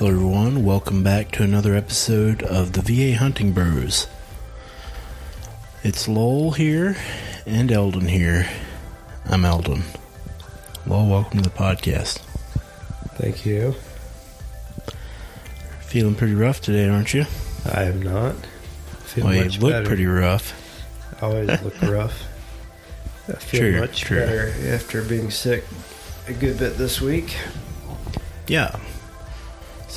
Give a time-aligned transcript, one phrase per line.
[0.00, 0.64] Hello, everyone.
[0.64, 4.06] Welcome back to another episode of the VA Hunting Bros.
[5.84, 6.96] It's Lowell here
[7.44, 8.48] and Eldon here.
[9.26, 9.82] I'm Eldon.
[10.86, 12.18] Lowell, welcome to the podcast.
[13.16, 13.74] Thank you.
[15.82, 17.26] Feeling pretty rough today, aren't you?
[17.70, 18.36] I am not.
[19.04, 19.86] Feel well, you look better.
[19.86, 20.54] pretty rough.
[21.20, 22.22] I always look rough.
[23.28, 24.20] I feel True, much true.
[24.20, 25.62] better after being sick
[26.26, 27.36] a good bit this week.
[28.46, 28.80] Yeah.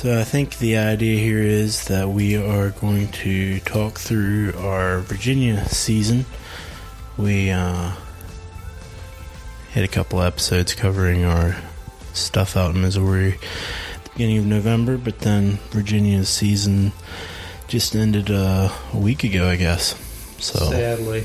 [0.04, 4.98] So I think the idea here is that we are going to talk through our
[4.98, 6.26] Virginia season.
[7.16, 7.92] We uh,
[9.70, 11.56] had a couple episodes covering our
[12.12, 13.38] stuff out in Missouri
[13.94, 16.92] at the beginning of November, but then Virginia's season
[17.66, 19.94] just ended uh, a week ago, I guess.
[20.38, 21.24] So, Sadly,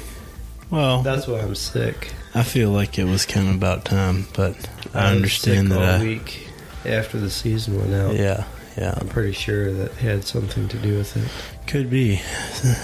[0.69, 2.13] well, that's why I'm sick.
[2.33, 4.55] I feel like it was kind of about time, but
[4.93, 5.95] I, was understand sick that.
[5.95, 6.47] all I, week
[6.85, 8.15] after the season went out.
[8.15, 8.45] yeah,
[8.79, 8.95] yeah.
[8.97, 11.67] I'm pretty sure that had something to do with it.
[11.67, 12.21] Could be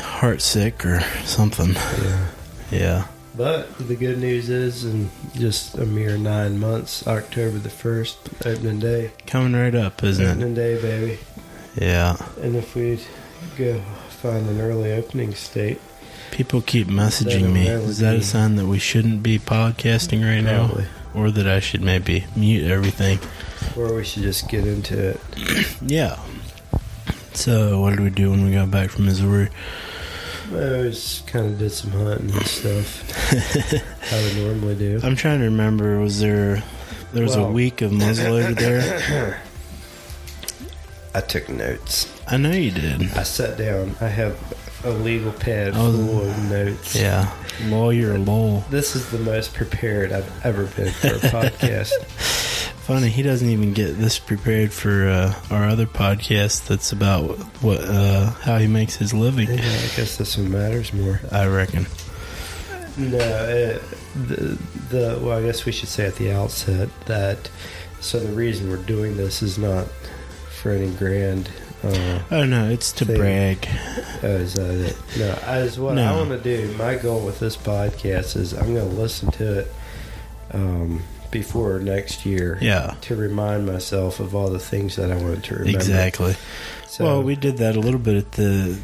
[0.02, 1.74] heart sick or something.
[1.74, 2.28] Yeah.
[2.72, 3.08] Yeah.
[3.38, 8.80] But the good news is, in just a mere nine months, October the first, opening
[8.80, 9.12] day.
[9.28, 10.30] Coming right up, isn't it?
[10.32, 11.20] Opening day, baby.
[11.76, 12.16] Yeah.
[12.42, 13.00] And if we
[13.58, 15.82] go find an early opening state,
[16.32, 17.68] People keep messaging me.
[17.68, 20.84] Is that a sign that we shouldn't be podcasting right probably.
[20.84, 20.90] now?
[21.14, 23.20] Or that I should maybe mute everything?
[23.77, 25.19] Or we should just get into it.
[25.81, 26.17] Yeah.
[27.33, 29.49] So, what did we do when we got back from Missouri?
[30.52, 33.03] I always kind of did some hunting and stuff.
[34.13, 34.99] I would normally do.
[35.03, 35.99] I'm trying to remember.
[35.99, 36.63] Was there.
[37.13, 39.41] There was a week of muzzleloader there?
[41.13, 42.11] I took notes.
[42.27, 43.03] I know you did.
[43.13, 43.95] I sat down.
[44.02, 44.38] I have
[44.83, 46.95] a legal pad Oh, full of notes.
[46.95, 47.31] Yeah.
[47.65, 48.64] Lawyer Lowell.
[48.70, 51.92] This is the most prepared I've ever been for a podcast.
[52.86, 57.32] Funny, he doesn't even get this prepared for uh, our other podcast that's about
[57.64, 59.48] what uh, how he makes his living.
[59.48, 61.20] Yeah, I guess this one matters more.
[61.32, 61.88] I reckon.
[62.96, 63.80] No, uh,
[64.28, 64.58] the,
[64.90, 67.50] the well, I guess we should say at the outset that
[68.02, 69.88] so the reason we're doing this is not
[70.62, 71.50] for any grand.
[71.84, 73.17] Uh, Oh no, it's to Thing.
[73.17, 73.67] brag.
[74.22, 74.98] oh, is that it?
[75.17, 76.14] No, as what No.
[76.14, 76.72] I want to do.
[76.78, 79.73] My goal with this podcast is I'm going to listen to it
[80.52, 81.02] um,
[81.40, 85.56] before next year Yeah, to remind myself of all the things that I wanted to
[85.56, 85.78] remember.
[85.78, 86.36] exactly.
[86.88, 88.78] So, well, we did that a little bit at the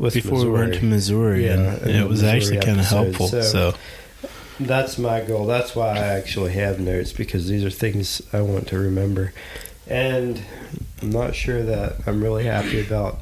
[0.00, 3.28] before we went to Missouri, Yeah, and in it was Missouri actually kind of helpful.
[3.28, 3.74] so- So,
[4.60, 5.46] That's my goal.
[5.46, 9.32] That's why I actually have notes because these are things I want to remember.
[9.88, 10.40] And
[11.00, 13.20] I'm not sure that I'm really happy about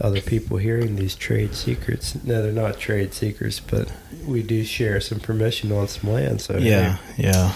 [0.00, 2.14] other people hearing these trade secrets.
[2.24, 3.88] No, they're not trade secrets, but
[4.26, 6.40] we do share some permission on some land.
[6.40, 7.52] So yeah, yeah,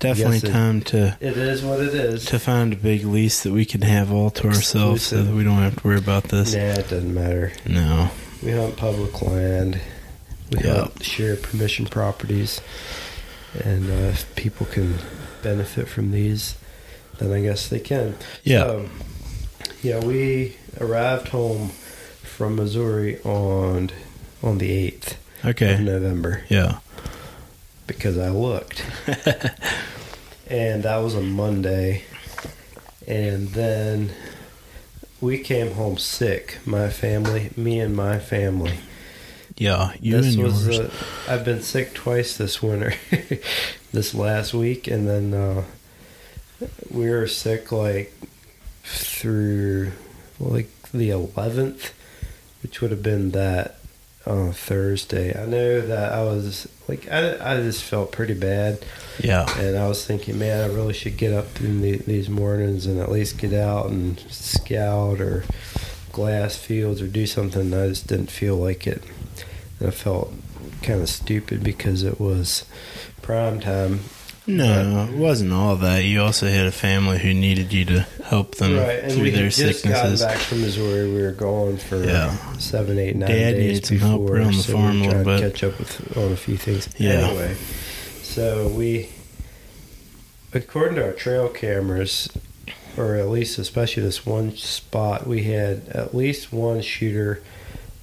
[0.00, 2.24] definitely it- time to it is what it is.
[2.26, 5.44] to find a big lease that we can have all to ourselves, so that we
[5.44, 6.52] don't have to worry about this.
[6.54, 7.52] Nah, it doesn't matter.
[7.66, 8.10] No,
[8.42, 9.78] We hunt public land.
[10.50, 10.74] We Yeah.
[10.80, 12.60] hunt share permission properties,
[13.64, 14.94] and uh, if people can
[15.42, 16.54] benefit from these,
[17.18, 18.14] then I guess they can.
[18.44, 18.88] yeah, So,
[19.82, 21.70] yeah, we arrived home
[22.22, 23.90] from Missouri on
[24.42, 26.78] on the eighth of okay, November yeah,
[27.90, 28.84] because I looked,
[30.48, 32.04] and that was a Monday,
[33.06, 34.12] and then
[35.20, 36.58] we came home sick.
[36.64, 38.78] My family, me and my family.
[39.56, 39.92] yeah.
[40.00, 40.78] You this and was yours.
[40.78, 40.90] uh,
[41.28, 42.94] I've been sick twice this winter.
[43.92, 45.64] this last week, and then uh,
[46.90, 48.14] we were sick like
[48.84, 49.90] through
[50.38, 51.92] like the eleventh,
[52.62, 53.79] which would have been that
[54.30, 55.36] uh, Thursday.
[55.36, 58.84] I know that I was like I, I just felt pretty bad,
[59.22, 62.86] yeah, and I was thinking, man, I really should get up in the, these mornings
[62.86, 65.44] and at least get out and scout or
[66.12, 67.74] glass fields or do something.
[67.74, 69.02] I just didn't feel like it,
[69.80, 70.32] and I felt
[70.82, 72.64] kind of stupid because it was
[73.22, 74.00] prime time.
[74.46, 76.02] No, it wasn't all that.
[76.04, 79.30] You also had a family who needed you to help them right, and through we
[79.30, 80.22] their just sicknesses.
[80.22, 81.12] back from Missouri.
[81.12, 82.34] We were gone for Yeah.
[82.58, 85.08] seven, eight, nine Dad days needed some before, help around the so farm we a
[85.10, 85.44] were little trying bit.
[85.44, 86.88] to catch up with on a few things.
[86.98, 87.10] Yeah.
[87.28, 87.54] Anyway,
[88.22, 89.10] so we,
[90.52, 92.28] according to our trail cameras,
[92.96, 97.40] or at least especially this one spot, we had at least one shooter.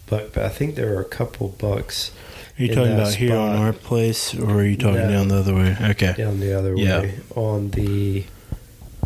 [0.05, 2.11] But I think there were a couple bucks
[2.59, 5.09] Are you talking that about here on our place, or are you talking No.
[5.09, 5.77] down the other way?
[5.91, 7.01] Okay, down the other Yeah.
[7.01, 8.23] way on the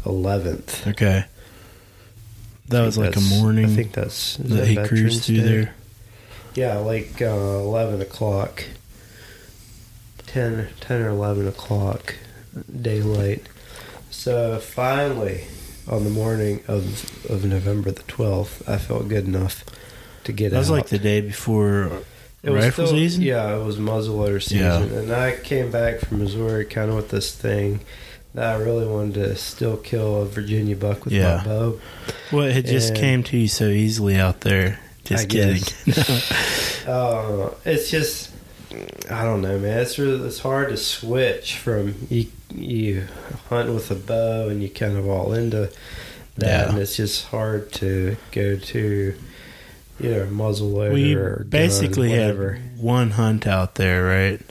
[0.05, 0.87] eleventh.
[0.87, 1.25] okay.
[2.69, 5.41] That was like a morning I think that's is that he Veterans cruised through Day?
[5.43, 5.73] there.
[6.55, 8.63] Yeah, like uh, 11 o'clock.
[10.27, 12.15] 10, 10 or 11 o'clock
[12.81, 13.47] daylight.
[14.09, 15.45] So finally,
[15.89, 19.65] on the morning of of November the twelfth, I felt good enough
[20.23, 20.51] to get out.
[20.51, 20.73] That was out.
[20.75, 21.91] like the day before
[22.43, 23.21] It was rifle still- season.
[23.23, 24.79] Yeah, it was muzzleloader Yeah.
[24.81, 27.81] season, and I came back from Missouri kind of with this thing
[28.33, 31.37] that I really wanted to still kill a Virginia buck with Yeah.
[31.37, 31.79] my bow.
[32.31, 34.79] Well, it just And- came to you so easily out there.
[35.03, 35.63] Just I kidding.
[36.87, 38.29] Uh, it's just
[39.09, 39.79] I don't know, man.
[39.79, 43.03] It's really, it's hard to switch from you you
[43.49, 45.69] hunt with a bow and you kind of all into
[46.37, 46.69] that, Yeah.
[46.69, 49.13] and it's just hard to go to
[50.09, 52.53] know muzzleloader we or gun, basically whatever.
[52.53, 54.41] had one hunt out there, right?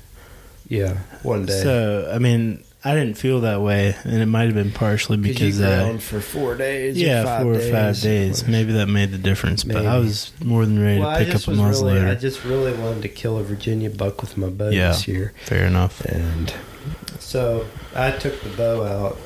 [0.68, 1.62] yeah, one day.
[1.62, 5.58] So, I mean, I didn't feel that way, and it might have been partially because
[5.58, 6.96] you uh, ground for four days.
[6.96, 7.68] yeah, or five four days.
[7.68, 8.46] or five days.
[8.48, 11.46] Maybe that made the difference, but I was more than ready Well, to pick up
[11.48, 14.70] a was really, I just really wanted to kill a Virginia buck with my bow
[14.70, 14.88] Yeah.
[14.92, 15.32] this year.
[15.44, 16.00] Fair enough.
[16.06, 16.54] And
[17.18, 19.18] so I took the bow out,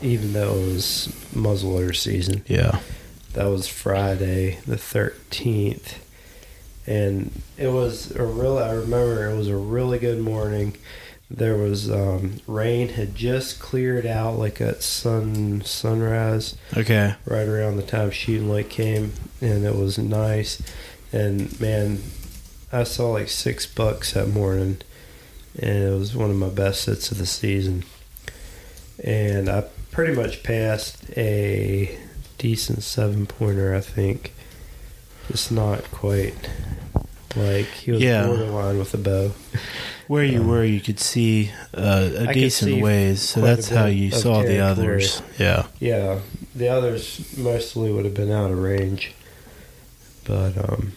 [0.00, 2.42] even though it was muzzleloader season.
[2.46, 2.78] Yeah.
[3.34, 5.98] That was Friday the 13th.
[6.86, 10.76] And it was a real, I remember it was a really good morning.
[11.30, 17.14] There was um, rain had just cleared out like at sun sunrise Okay.
[17.24, 20.62] right around the time shooting light came and it was nice
[21.12, 22.02] and man
[22.72, 24.76] i saw like six bucks that morning
[25.58, 27.84] and it was one of my best sits of the season
[29.02, 31.98] and i pretty much passed a
[32.38, 34.32] decent seven pointer i think
[35.30, 36.34] just not quite
[37.36, 38.26] like he was Yeah.
[38.26, 39.32] borderline with a bow
[40.06, 43.70] Where you Um, were, you could see uh, a I decent see ways, so that's
[43.70, 45.22] how you saw the others.
[45.38, 45.64] Yeah.
[45.80, 46.20] Yeah,
[46.54, 49.12] the others mostly would have been out of range,
[50.26, 50.92] but um,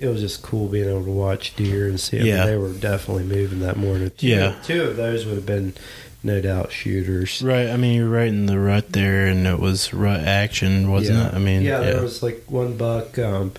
[0.00, 2.18] it was just cool being able to watch deer and see.
[2.18, 2.44] Mean, Yeah.
[2.44, 4.10] they were definitely moving that morning.
[4.18, 4.56] Two, Yeah.
[4.64, 5.72] two of those would have been
[6.22, 7.42] no doubt shooters.
[7.42, 7.68] Right.
[7.68, 11.28] I mean, you're right in the rut there, and it was rut action, wasn't yeah.
[11.28, 11.34] it?
[11.34, 11.92] I mean, yeah, yeah.
[11.92, 13.52] there was like one buck um,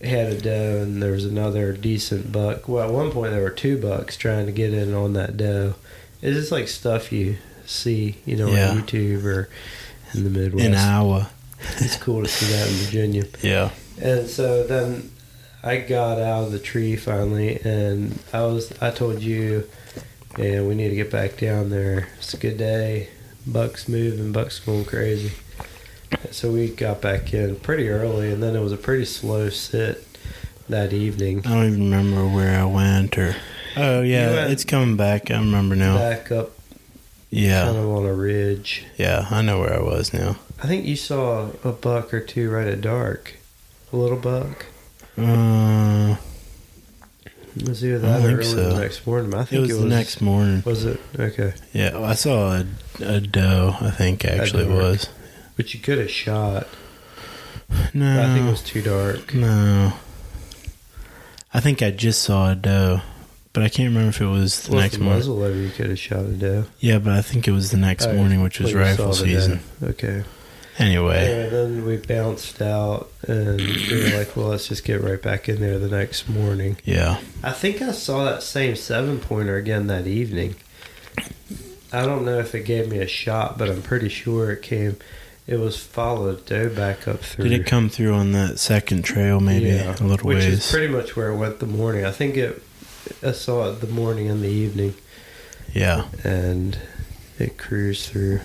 [0.00, 2.68] had a doe, and there was another decent buck.
[2.68, 5.74] Well, at one point there were two bucks trying to get in on that doe.
[6.20, 8.70] It's just like stuff you see, you know, Yeah.
[8.70, 9.48] on YouTube or
[10.14, 10.66] in the Midwest.
[10.66, 11.30] in Iowa.
[11.78, 13.24] It's cool to see that in Virginia.
[13.42, 13.70] Yeah.
[14.00, 15.10] And so then
[15.62, 19.68] I got out of the tree finally, and I was I told you,
[20.38, 22.08] and we need to get back down there.
[22.18, 23.08] It's a good day.
[23.46, 25.32] Bucks moving, Bucks going crazy.
[26.30, 30.04] So we got back in pretty early, and then it was a pretty slow sit
[30.68, 31.40] that evening.
[31.46, 33.36] I don't even remember where I went or.
[33.76, 35.30] Oh yeah, it's coming back.
[35.30, 35.96] I remember now.
[35.98, 36.50] Back up,
[37.30, 38.84] Yeah, kind of on a ridge.
[38.96, 40.36] yeah, I know where I was now.
[40.62, 43.34] I think you saw a buck or two right at dark.
[43.92, 44.66] A little buck.
[45.16, 46.16] Uh,
[47.62, 48.74] It was either I that don't or think early so.
[48.74, 49.34] the next morning.
[49.34, 50.62] I think it think was, the next morning.
[50.64, 51.54] Was it okay?
[51.72, 52.66] Yeah, I saw a,
[53.00, 53.76] a doe.
[53.80, 55.08] I think actually it was.
[55.56, 56.66] But you could have shot.
[57.92, 59.34] No, I think it was too dark.
[59.34, 59.92] no.
[61.52, 63.00] I think I just saw a doe,
[63.54, 65.22] but I can't remember if it was the Well, next the morning.
[65.22, 66.64] muzzleloader, you could have shot a doe.
[66.78, 69.60] Yeah, but I think it was the next Oh, morning, which was rifle season.
[69.80, 69.88] doe.
[69.88, 70.24] Okay.
[70.78, 75.20] Anyway, And then we bounced out, and we were like, "Well, let's just get right
[75.20, 79.56] back in there the next morning." yeah, I think I saw that same seven pointer
[79.56, 80.54] again that evening.
[81.92, 84.96] I don't know if it gave me a shot, but I'm pretty sure it came.
[85.46, 87.48] It was followed though back up through.
[87.48, 89.40] did it come through on that second trail?
[89.40, 90.58] Maybe Yeah, a little which ways.
[90.66, 92.04] is pretty much where it went the morning.
[92.04, 92.62] I think it.
[93.22, 94.94] I saw it the morning and the evening.
[95.72, 96.78] yeah, and
[97.38, 98.40] it cruised through.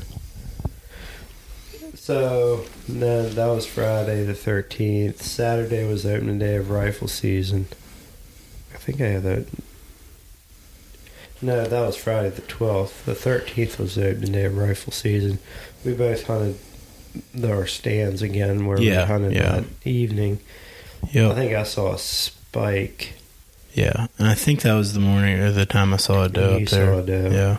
[2.04, 5.22] So then that was Friday the thirteenth.
[5.22, 7.68] Saturday was opening day of rifle season.
[8.74, 9.46] I think I had that.
[11.42, 13.06] No, that was Friday the twelfth.
[13.06, 15.40] The thirteenth was the opening day of rifle season.
[15.86, 16.58] We both hunted
[17.42, 19.62] our stands again where Yeah, we hunted yeah.
[19.62, 20.40] that evening.
[21.10, 21.32] Yeah.
[21.32, 23.14] I think I saw a spike.
[23.74, 24.08] yeah.
[24.18, 26.66] And I think that was the morning or the time I saw a doe you
[26.66, 26.94] up there.
[26.94, 27.30] saw a doe.
[27.32, 27.58] Yeah,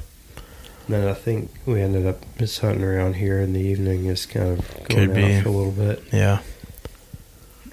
[0.89, 4.59] Then I think we ended up just hunting around here in the evening, just kind
[4.59, 5.35] of Could going be.
[5.35, 6.03] out for a little bit.
[6.13, 6.41] yeah.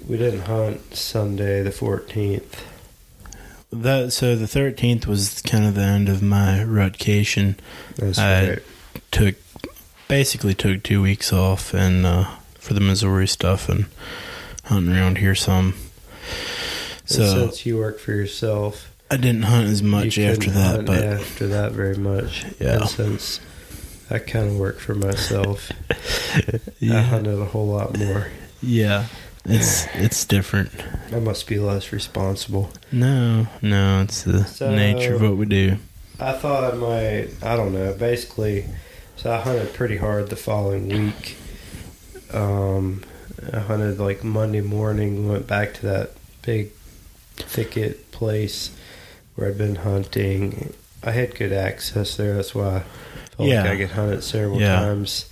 [0.08, 2.64] We didn't hunt Sunday the 14th.
[3.74, 7.56] That so the thirteenth was kind of the end of my rutcation.
[7.96, 8.58] That's I- right.
[9.12, 9.36] Took
[10.08, 13.86] basically took two weeks off and uh, for the Missouri stuff and
[14.64, 15.74] hunting around here some.
[17.00, 20.86] And So since you work for yourself, I didn't hunt as much after that, hunt
[20.86, 22.44] but after that very much.
[22.58, 22.80] Yeah.
[22.80, 23.40] And since
[24.10, 25.70] I kind of work for myself,
[26.80, 26.98] yeah.
[26.98, 28.28] I hunted a whole lot more.
[28.62, 29.06] yeah,
[29.44, 30.70] it's it's different.
[31.12, 32.70] I must be less responsible.
[32.90, 35.76] No, no, it's the So- nature of what we do.
[36.20, 38.66] I thought I might, I don't know, basically,
[39.16, 41.36] So I hunted pretty hard the following week.
[42.32, 43.02] Um,
[43.52, 45.28] I hunted like Monday morning.
[45.28, 46.10] Went back to that
[46.42, 46.70] big
[47.36, 48.70] thicket place
[49.34, 50.72] where I'd been hunting.
[51.02, 52.34] I had good access there.
[52.34, 52.80] That's why I
[53.36, 53.62] felt Yeah.
[53.62, 54.76] like I could hunt it several Yeah.
[54.80, 55.26] times.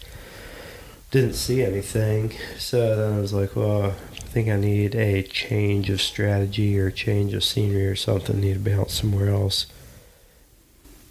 [1.11, 2.33] Didn't see anything.
[2.59, 6.90] So then I was like, well, I think I need a change of strategy or
[6.90, 8.40] change of scenery or something.
[8.40, 9.66] Need to bounce somewhere else.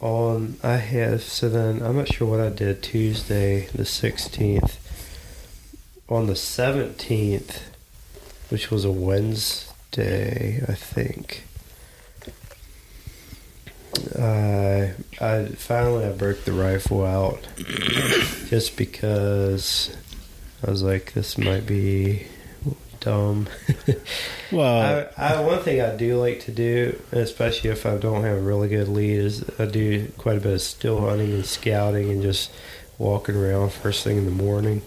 [0.02, 4.78] On I have so then I'm not sure what I did Tuesday the 16th.
[6.08, 7.60] On the 17th,
[8.50, 11.44] which was a Wednesday, I think.
[14.18, 17.48] I I finally I broke the rifle out
[18.48, 19.96] just because
[20.66, 22.28] I was like this might be
[23.00, 23.48] dumb.
[24.52, 28.38] Well, I, I one thing I do like to do, especially if I don't have
[28.38, 32.10] a really good lead, is I do quite a bit of still hunting and scouting
[32.10, 32.52] and just
[32.98, 34.82] walking around first thing in the morning,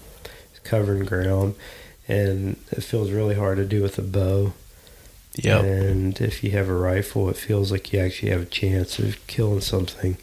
[0.65, 1.55] covering ground,
[2.09, 4.51] and it feels really hard to do with a bow.
[5.35, 5.63] Yep.
[5.63, 9.25] And if you have a rifle, it feels like you actually have a chance of
[9.27, 10.17] killing something.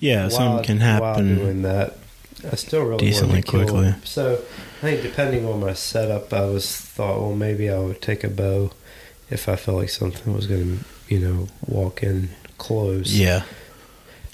[0.00, 1.36] Yeah, while- something can While happen.
[1.36, 1.96] doing that,
[2.50, 3.94] I still really decently quickly.
[4.04, 4.40] So
[4.78, 8.28] I think depending on my setup, I was thought, well, maybe I would take a
[8.28, 8.70] bow
[9.30, 13.12] if I felt like something was going to, you know, walk in close.
[13.12, 13.42] Yeah.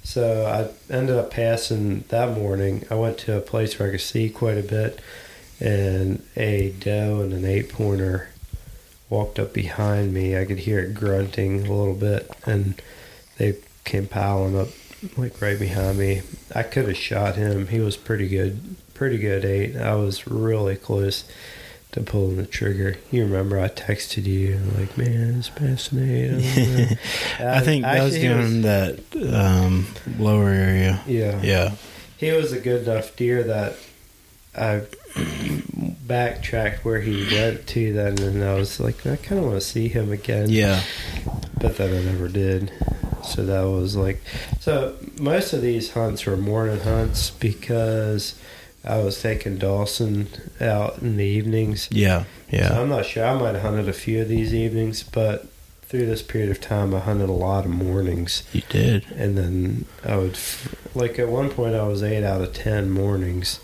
[0.02, 2.84] So I ended up passing that morning.
[2.90, 5.00] I went to a place where I could see quite a bit,
[5.60, 8.28] and a doe and an eight pointer
[9.14, 10.36] walked up behind me.
[10.36, 12.80] I could hear it grunting a little bit, and
[13.38, 14.68] they came piling up
[15.16, 16.22] like right behind me.
[16.54, 17.68] I could have shot him.
[17.68, 19.76] He was pretty good, pretty good eight.
[19.76, 21.24] I was really close
[21.92, 22.96] to pulling the trigger.
[23.12, 26.40] You remember I texted you like, "Man, it's fascinating."
[27.38, 28.98] I think that was he that
[29.32, 29.86] um,
[30.18, 31.02] lower area.
[31.06, 31.74] yeah, Yeah.
[32.16, 33.76] he was a good enough deer that
[34.56, 34.82] I
[36.06, 39.66] backtracked where he went to then, and I was like, I kind of want to
[39.66, 40.48] see him again.
[40.50, 40.82] Yeah.
[41.60, 42.72] but then I never did.
[43.24, 44.20] So that was like,
[44.60, 48.38] so most of these hunts were morning hunts because
[48.84, 50.28] I was taking Dawson
[50.60, 51.88] out in the evenings.
[51.90, 52.24] Yeah.
[52.50, 52.80] So Yeah.
[52.80, 53.24] I'm not sure.
[53.24, 55.48] I might have hunted a few of these evenings, but
[55.82, 58.42] through this period of time, I hunted a lot of mornings.
[58.52, 59.06] You did.
[59.16, 60.36] And then I would,
[60.94, 63.58] like at one point, I was eight out of ten mornings.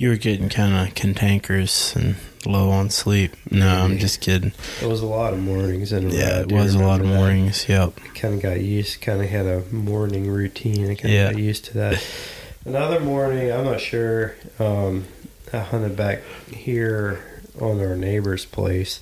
[0.00, 2.14] You were getting kind of cantankerous and
[2.46, 3.32] low on sleep.
[3.50, 4.52] No, I'm just kidding.
[4.80, 7.68] It was a lot of mornings, and Yeah, it was a lot of mornings.
[7.68, 7.96] Yep.
[8.14, 9.00] Kind of got used.
[9.00, 10.84] Kind of had a morning routine.
[10.84, 11.32] I kind of Yeah.
[11.32, 12.04] got used to that.
[12.64, 14.36] Another morning, I'm not sure.
[14.60, 15.06] Um,
[15.52, 16.22] I hunted back
[16.54, 17.18] here
[17.60, 19.00] on our neighbor's place.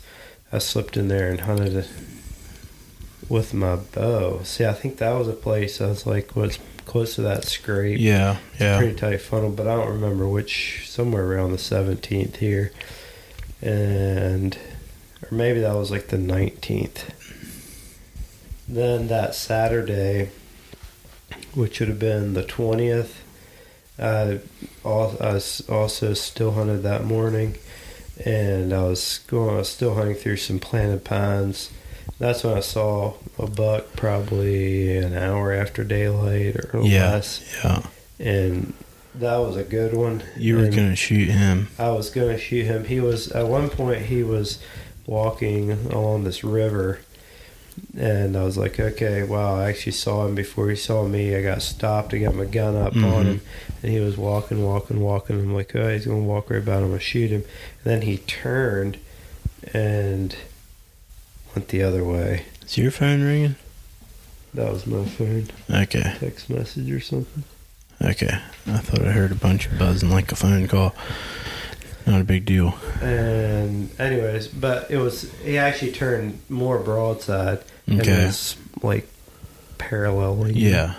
[0.50, 1.86] I slipped in there and hunted
[3.28, 4.40] with my bow.
[4.44, 8.00] See, I think that was a place I was like, what's close to that scrape?
[8.00, 8.38] Yeah.
[8.59, 8.78] Yeah.
[8.78, 10.85] pretty tight funnel, but I don't remember which.
[10.88, 12.73] Somewhere around the seventeenth here,
[13.61, 14.57] and
[15.23, 17.12] or maybe that was like the nineteenth.
[18.66, 20.31] Then that Saturday,
[21.55, 23.23] which would have been the twentieth,
[23.99, 24.40] I
[24.85, 27.57] al- I was also still hunted that morning,
[28.25, 29.55] and I was going.
[29.57, 31.71] I was still hunting through some planted pines.
[32.18, 37.12] That's when I saw a buck, probably an hour after daylight or Yeah.
[37.12, 37.82] less Yeah.
[38.18, 38.72] and
[39.14, 40.22] that was a good one.
[40.36, 41.68] You were And gonna shoot him.
[41.78, 42.84] I was gonna shoot him.
[42.84, 44.58] He was at one point he was
[45.06, 46.98] walking along this river,
[47.96, 51.34] and I was like, okay, wow, I actually saw him before he saw me.
[51.36, 52.12] I got stopped.
[52.14, 53.25] I got my gun up on Mhm.
[53.26, 53.40] him,
[53.82, 55.38] and he was walking, walking, walking.
[55.38, 56.84] I'm like, oh, he's gonna walk right by him.
[56.84, 57.44] I'm gonna shoot him.
[57.84, 58.96] And then he turned
[59.75, 60.34] and
[61.56, 62.44] went the other way.
[62.64, 63.56] Is your phone ringing?
[64.54, 66.14] That was my phone Okay.
[66.20, 67.44] text message or something.
[68.02, 68.38] Okay.
[68.66, 70.94] I thought I heard a bunch of buzzing like a phone call.
[72.06, 72.78] Not a big deal.
[73.00, 78.26] And anyways, but it was he actually turned more broadside and Okay.
[78.26, 79.08] was like
[79.78, 80.54] paralleling.
[80.56, 80.94] Yeah.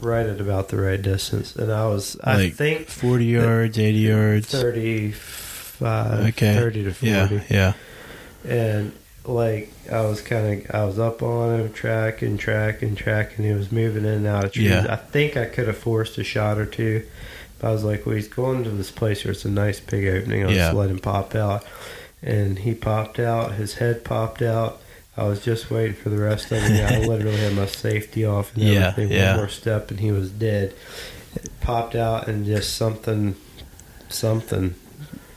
[0.00, 1.54] right at about the right distance.
[1.54, 4.46] And I was, I Like think, 40 yards, 80 yards.
[4.48, 6.54] thirty-five, Okay.
[6.54, 7.10] thirty to forty.
[7.12, 7.40] Yeah.
[7.50, 7.72] Yeah.
[8.44, 8.92] And
[9.24, 13.44] like I was kind of, I was up on him, tracking, tracking, tracking.
[13.44, 14.70] He was moving in and out of trees.
[14.70, 14.86] Yeah.
[14.88, 17.06] I think I could have forced a shot or two.
[17.58, 20.06] But I was like, well, he's going to this place where it's a nice big
[20.06, 20.44] opening.
[20.44, 20.66] I'll Yeah.
[20.68, 21.64] just let him pop out.
[22.22, 23.52] And he popped out.
[23.54, 24.80] His head popped out.
[25.16, 26.90] I was just waiting for the rest of it.
[26.92, 29.12] I literally had my safety off and Yeah, everything.
[29.12, 29.30] yeah.
[29.32, 30.72] One more step, and he was dead.
[31.34, 33.36] It popped out, and just something,
[34.08, 34.74] something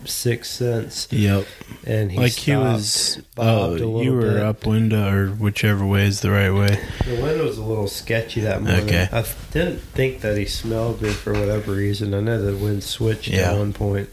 [0.06, 1.46] sixth sense, Yep.
[1.86, 3.22] and he like he was.
[3.38, 4.44] Oh, a little you were bit.
[4.44, 6.80] upwind or whichever way is the right way.
[7.06, 8.86] The wind was a little sketchy that morning.
[8.86, 9.08] Okay.
[9.12, 12.14] I didn't think that he smelled me for whatever reason.
[12.14, 13.52] I know the wind switched Yeah.
[13.54, 14.10] at one point.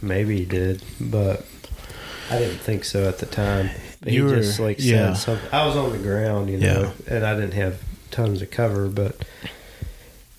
[0.00, 1.44] Maybe he did, but
[2.30, 3.70] I didn't think so at the time.
[4.02, 5.14] But You he were- just like yeah.
[5.14, 5.48] something.
[5.52, 7.78] I was on the ground, you know, and I didn't have
[8.10, 8.88] tons of cover.
[8.88, 9.16] But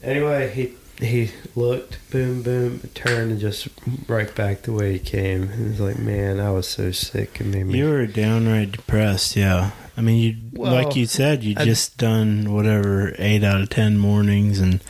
[0.03, 0.73] anyway, he
[1.05, 3.67] he looked, boom, boom, turned, and just
[4.07, 5.43] right back the way he came.
[5.49, 7.39] And was like, man, I was so sick.
[7.39, 7.79] It made me.
[7.79, 9.35] You were downright depressed.
[9.35, 9.71] Yeah.
[9.95, 13.97] I mean, you Well, like you said, you just done whatever eight out of ten
[13.99, 14.81] mornings, and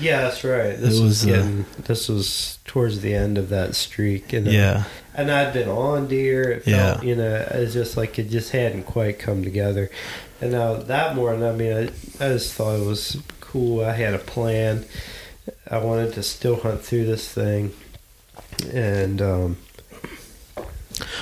[0.00, 0.76] Yeah, that's right.
[0.78, 1.66] This was, was, uh, getting.
[1.78, 6.06] this was towards the end of that streak, and uh, yeah, and I'd been on
[6.06, 6.50] deer.
[6.52, 7.08] It felt, Yeah.
[7.08, 9.90] you know, it's just like it just hadn't quite come together.
[10.40, 11.82] And now that morning, I mean, I,
[12.24, 13.84] I just thought it was cool.
[13.84, 14.84] I had a plan.
[15.70, 17.72] I wanted to still hunt through this thing,
[18.72, 19.56] and um,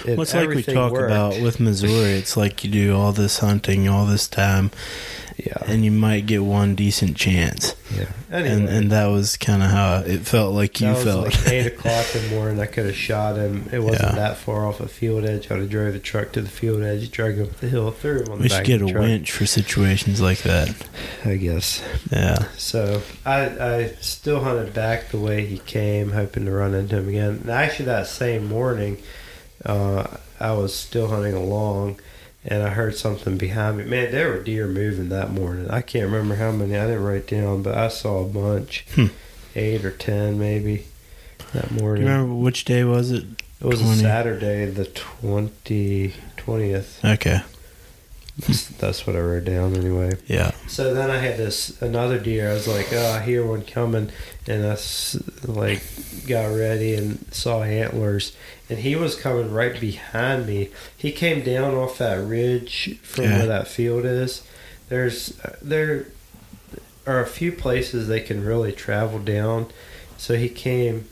[0.04, 1.10] it, well, it's like we talk worked.
[1.10, 2.12] about with Missouri.
[2.12, 4.70] It's like you do all this hunting, all this time,
[5.36, 8.06] Yeah, and you might get one decent chance, yeah.
[8.30, 11.24] Anyway, and and that was kind of how it felt like you felt.
[11.26, 12.60] like eight o'clock in the morning.
[12.60, 13.68] I could have shot him.
[13.72, 14.16] It wasn't Yeah.
[14.16, 15.50] that far off a field edge.
[15.50, 18.20] I'd have drove the truck to the field edge, drag him up the hill, threw
[18.22, 19.02] him on the we should get a truck.
[19.02, 20.74] winch for situations like that.
[21.24, 21.82] I guess.
[22.12, 23.40] Yeah, So I
[23.74, 27.40] I still hunted back the way he came, hoping to run into him again.
[27.42, 28.98] And actually, that same morning,
[29.64, 30.06] uh,
[30.38, 32.00] I was still hunting along,
[32.44, 33.84] and I heard something behind me.
[33.84, 35.70] Man, there were deer moving that morning.
[35.70, 36.76] I can't remember how many.
[36.76, 39.06] I didn't write down, but I saw a bunch, Hmm.
[39.54, 40.86] eight or ten maybe,
[41.52, 42.04] that morning.
[42.04, 43.24] you remember which day was it?
[43.60, 43.98] It was 20?
[43.98, 47.04] a Saturday, the 20, 20th.
[47.14, 47.40] Okay,
[48.78, 50.12] That's what I wrote down anyway.
[50.26, 52.50] yeah, So then I had this another deer.
[52.50, 54.10] I was like, oh, I hear one coming,
[54.46, 54.76] and I
[55.44, 55.82] like
[56.26, 58.34] got ready and saw antlers,
[58.68, 60.70] and he was coming right behind me.
[60.96, 63.38] He came down off that ridge from Yeah.
[63.38, 64.42] where that field is.
[64.88, 66.06] There's uh, there
[67.06, 69.66] are a few places they can really travel down.
[70.16, 71.08] So he came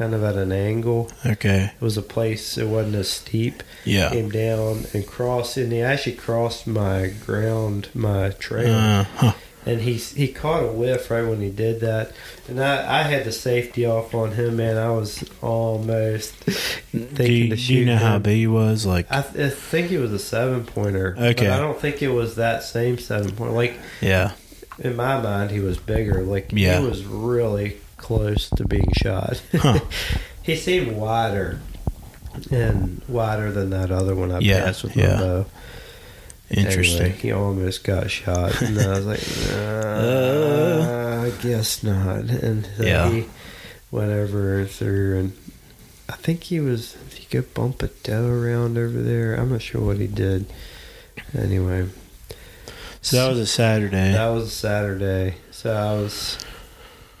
[0.00, 1.10] kind of at an angle.
[1.26, 4.08] okay, It was a place it wasn't as steep yeah.
[4.10, 9.32] came down and crossed, and he actually crossed my ground, my trail, Uh, huh.
[9.66, 12.12] and he he caught a whiff right when he did that,
[12.48, 14.78] and I I had the safety off on him, man.
[14.78, 16.52] I was almost Do
[16.98, 18.86] thinking you, to do you know how big he was?
[18.86, 21.14] Like, I, th- I think it was a seven pointer.
[21.18, 21.44] Okay.
[21.46, 23.52] but I don't think it was that same seven pointer.
[23.52, 24.32] Like yeah,
[24.78, 26.22] in my mind, he was bigger.
[26.22, 26.80] Like Yeah.
[26.80, 29.40] he was really close to being shot.
[29.52, 29.80] Huh.
[30.42, 31.60] he seemed wider
[32.50, 35.14] and wider than that other one I Yeah, passed with yeah.
[35.14, 35.46] my bow.
[36.50, 37.00] interesting.
[37.02, 39.20] Anyway, he almost got shot, and I was like,
[39.52, 42.24] uh, I guess not.
[42.24, 43.10] And so Yeah.
[43.10, 43.24] he
[43.90, 45.32] went over and through, and
[46.08, 46.94] I think he was.
[47.06, 50.46] If he could bump a doe around over there, I'm not sure what he did.
[51.36, 51.86] Anyway,
[53.02, 54.12] So that was a Saturday.
[54.12, 56.38] that was a Saturday, so I was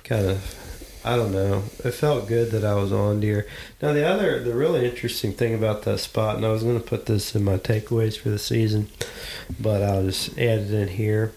[0.04, 0.56] kind of.
[1.04, 1.64] I don't know.
[1.84, 3.46] It felt good that I was on deer.
[3.80, 6.86] Now the other, the really interesting thing about that spot, and I was going to
[6.86, 8.88] put this in my takeaways for the season,
[9.58, 11.32] but I'll just add it in here.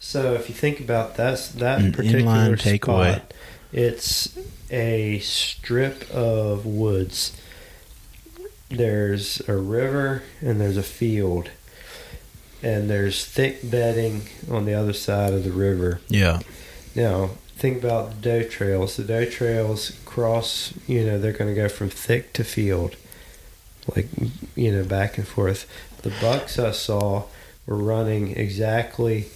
[0.00, 3.14] So if you think about that, that An particular takeaway.
[3.14, 3.34] spot,
[3.72, 4.36] it's
[4.70, 7.32] a strip of woods.
[8.68, 11.50] There's a river and there's a field,
[12.62, 16.00] and there's thick bedding on the other side of the river.
[16.08, 16.40] yeah,
[16.96, 18.96] Now, think about the doe trails.
[18.96, 22.96] The doe trails cross, you know, they're going to go from thick to field,
[23.94, 24.08] like,
[24.54, 25.66] you know, back and forth.
[26.02, 27.24] The bucks I saw
[27.66, 29.26] were running exactly,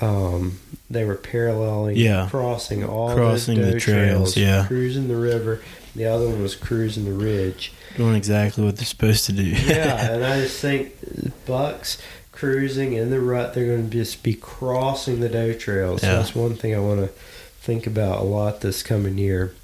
[0.00, 0.58] um,
[0.90, 2.28] they were paralleling, Yeah.
[2.30, 4.66] crossing all the Crossing those the doe trails, yeah.
[4.66, 5.60] cruising the river.
[5.94, 7.72] The other one was cruising the ridge.
[7.96, 9.44] doing exactly what they're supposed to do.
[9.44, 10.92] yeah, and I just think
[11.46, 11.98] bucks
[12.32, 16.00] cruising in the rut, they're going to just be crossing the doe trails.
[16.00, 16.16] So Yeah.
[16.16, 17.10] that's one thing I want to
[17.64, 19.54] think about a lot this coming year.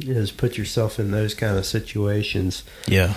[0.00, 3.14] Is put yourself in those kind of situations yeah.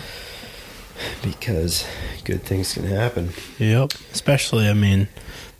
[1.21, 1.85] because
[2.25, 3.29] good things can happen.
[3.57, 3.93] Yep.
[4.11, 5.07] Especially, I mean,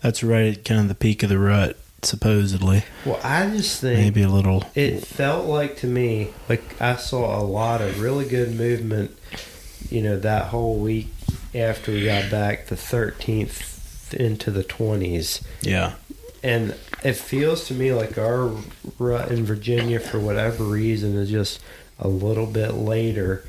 [0.02, 2.84] that's right at kind of the peak of the rut, supposedly.
[3.06, 4.66] Well, I just think Maybe a little.
[4.76, 9.18] it felt like to me like I saw a lot of really good movement.
[9.90, 11.08] You know, that whole week
[11.56, 15.44] after we got back, the 13th into the 20s.
[15.62, 15.94] Yeah.
[16.44, 18.52] And it feels to me like our
[19.00, 21.62] rut in Virginia, for whatever reason, is just
[22.00, 23.46] a little bit later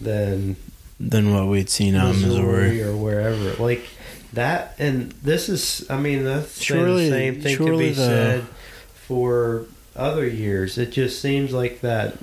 [0.00, 0.56] than
[0.98, 3.54] Than what we'd seen out in Missouri, or wherever.
[3.62, 3.82] Like
[4.32, 8.44] that, and this is, I mean, that's Surely- the same thing could be the- said
[8.94, 10.78] for other years.
[10.78, 12.16] It just seems like that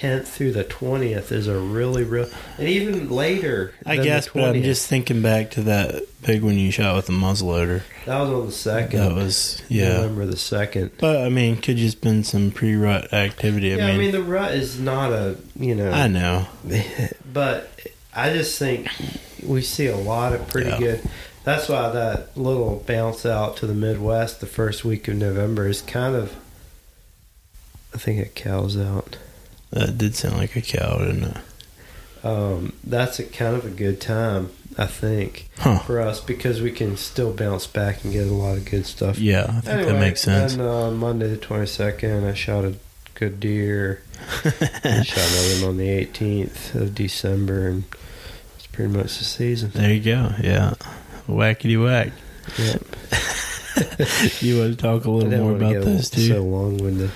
[0.00, 3.74] 10th through the 20th is a really real, and even later.
[3.84, 7.12] I guess, but I'm just thinking back to that big one you shot with the
[7.12, 7.82] muzzleloader.
[8.06, 8.98] That was on the second.
[9.00, 9.98] That was yeah.
[9.98, 10.92] November the second.
[10.98, 13.74] But I mean, could just been some pre-rut activity.
[13.74, 16.46] I yeah, mean, I mean the rut is not a you know, I know.
[17.32, 17.70] but
[18.14, 18.88] I just think
[19.42, 20.78] we see a lot of pretty Yeah.
[20.78, 21.10] good.
[21.44, 25.82] That's why that little bounce out to the Midwest the first week of November is
[25.82, 26.36] kind of.
[27.92, 29.16] I think it cows out.
[29.70, 31.36] That did sound like a cow, didn't it?
[32.24, 35.78] Um, that's a kind of a good time, I think, Huh.
[35.78, 39.18] for us because we can still bounce back and get a lot of good stuff.
[39.18, 40.52] Yeah, I think that makes sense.
[40.54, 42.74] And uh, Monday the twenty second, I shot a
[43.14, 44.02] good deer.
[44.44, 47.84] I shot another one on the eighteenth of December, and
[48.56, 49.70] it's pretty much the season.
[49.72, 50.32] there you go.
[50.42, 50.74] Yeah,
[51.26, 52.12] whackety whack.
[52.58, 52.82] Yep.
[54.40, 56.26] You want to talk a little more want to about those too?
[56.28, 57.10] so long winded.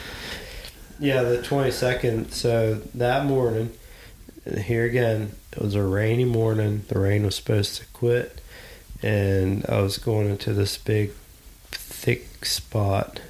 [1.04, 2.32] Yeah, the twenty second.
[2.32, 3.72] So that morning,
[4.62, 6.84] here again, it was a rainy morning.
[6.88, 8.40] The rain was supposed to quit,
[9.02, 11.10] and I was going into this big,
[11.70, 13.20] thick spot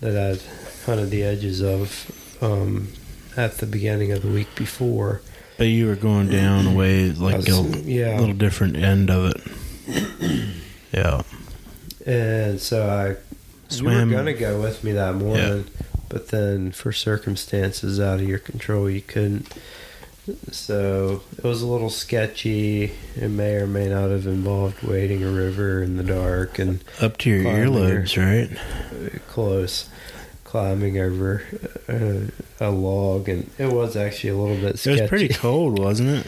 [0.00, 0.40] that I'd
[0.86, 2.10] hunted the edges of
[2.42, 2.88] um,
[3.36, 5.20] at the beginning of the week before.
[5.58, 9.32] but you were going down a way like was- a yeah, little different end of
[9.32, 9.40] it.
[10.92, 11.22] Yeah,
[12.04, 13.16] and so I
[13.72, 14.10] Swam.
[14.10, 15.66] You were gonna go with me that morning,
[16.10, 19.48] but then for circumstances out of your control, you couldn't.
[20.52, 22.92] So it was a little sketchy.
[23.16, 27.16] It may or may not have involved wading a river in the dark and up
[27.18, 29.18] to your earlobes, right?
[29.28, 29.88] close,
[30.44, 31.42] climbing over
[31.88, 36.10] uh, a log, and it was actually a little bit It was pretty cold, wasn't
[36.10, 36.26] it?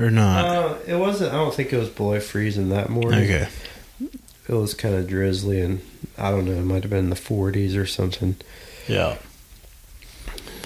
[0.00, 0.44] Or not?
[0.44, 1.32] Uh, it wasn't.
[1.32, 3.24] I don't think it was below freezing that morning.
[3.24, 3.48] okay.
[4.48, 5.80] It was kind of drizzly, and
[6.16, 6.52] I don't know.
[6.52, 8.36] It might have been in the 40s or something.
[8.88, 9.16] Yeah.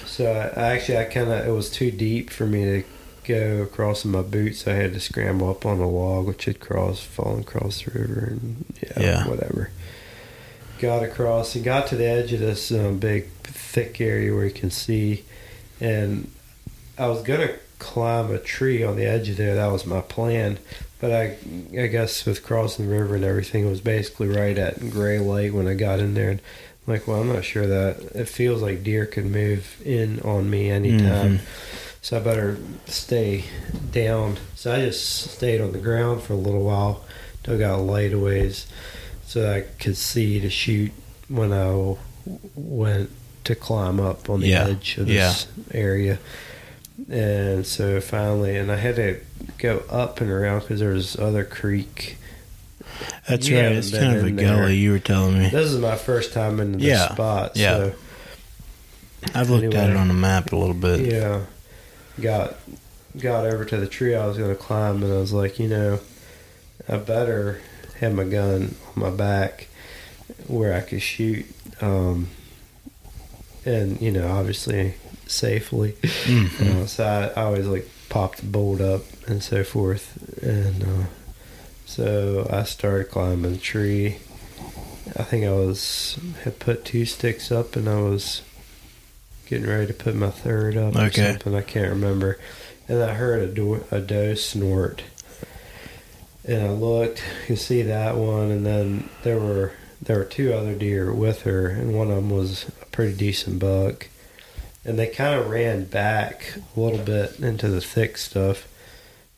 [0.07, 2.85] So I, I actually, I kind of it was too deep for me to
[3.25, 4.63] go across in my boots.
[4.65, 7.93] So I had to scramble up on a log, which had crossed, fallen across the
[7.99, 9.29] river, and yeah, Yeah.
[9.29, 9.71] whatever.
[10.79, 14.51] Got across and got to the edge of this um, big, thick area where you
[14.51, 15.25] can see,
[15.81, 16.31] and
[16.99, 19.55] I was gonna climb a tree on the edge of there.
[19.55, 20.59] That was my plan.
[21.01, 21.37] But I,
[21.79, 25.55] I guess with crossing the river and everything, it was basically right at gray light
[25.55, 26.29] when I got in there.
[26.29, 26.41] And
[26.87, 30.71] like, well, I'm not sure that it feels like deer could move in on me
[30.71, 31.39] anytime.
[31.39, 31.41] Mhm.
[32.03, 33.45] So I better stay
[33.93, 34.39] down.
[34.57, 37.05] So I just stayed on the ground for a little while
[37.49, 38.67] I got light a ways
[39.27, 40.93] so I could see to shoot
[41.29, 41.97] when I
[42.55, 43.11] went
[43.45, 46.19] to climb up on the Yeah, edge of this area.
[47.11, 49.17] And so finally, and I had to
[49.59, 52.17] go up and around because there was other creek.
[53.29, 53.73] That's You right.
[53.73, 54.57] It's kind of a there.
[54.57, 54.77] gully.
[54.77, 55.49] You were telling me.
[55.49, 57.53] This is my first time in this Yeah, spot.
[57.57, 57.77] yeah.
[57.77, 57.93] So
[59.35, 61.01] I've looked at it on the map a little bit.
[61.01, 61.43] Yeah.
[62.21, 62.57] Got
[63.19, 66.01] got over to the tree I was gonna climb and I was like, you know,
[66.89, 67.61] I better
[68.01, 69.69] have my gun on my back
[70.47, 71.47] where I could shoot.
[71.81, 72.29] Um
[73.65, 74.95] and, you know, obviously
[75.27, 75.93] safely.
[76.03, 76.83] Mhm.
[76.83, 77.05] Uh, so
[77.37, 80.17] I, I always like popped the bolt up and so forth.
[80.43, 81.05] And uh,
[81.91, 84.19] so I started climbing the tree.
[85.19, 88.43] I think I was had put two sticks up and I was
[89.47, 91.55] getting ready to put my third up or something.
[91.57, 92.39] I can't remember.
[92.87, 95.03] And I heard a, do- a doe snort.
[96.45, 100.75] And I looked, you see that one, and then there were there were two other
[100.75, 104.09] deer with her, and one of them was a pretty decent buck
[104.85, 108.67] and they kind of ran back a little bit into the thick stuff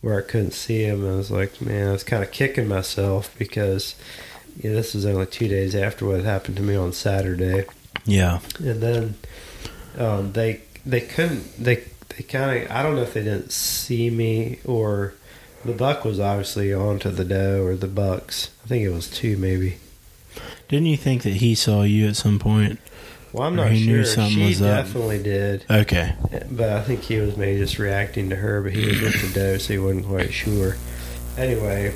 [0.02, 1.06] where I couldn't see him.
[1.08, 3.94] I was like, man, I was kind of kicking myself because
[4.56, 7.64] this was only two days after what happened to me on Saturday,
[8.04, 8.40] Yeah.
[8.58, 9.14] and then
[9.98, 14.10] um, they they couldn't they they kind of I don't know if they didn't see
[14.10, 15.14] me or
[15.64, 18.50] the buck was obviously onto the doe or the bucks.
[18.64, 19.76] I think it was two maybe.
[20.68, 22.78] Didn't you think that he saw you at some point?
[23.32, 24.14] Well, I'm Or not he knew sure.
[24.14, 24.84] something She was up.
[24.84, 25.64] definitely did.
[25.70, 26.14] Okay.
[26.50, 29.40] But I think he was maybe just reacting to her, but he was with the
[29.40, 30.76] doe, so he wasn't quite sure.
[31.38, 31.94] Anyway,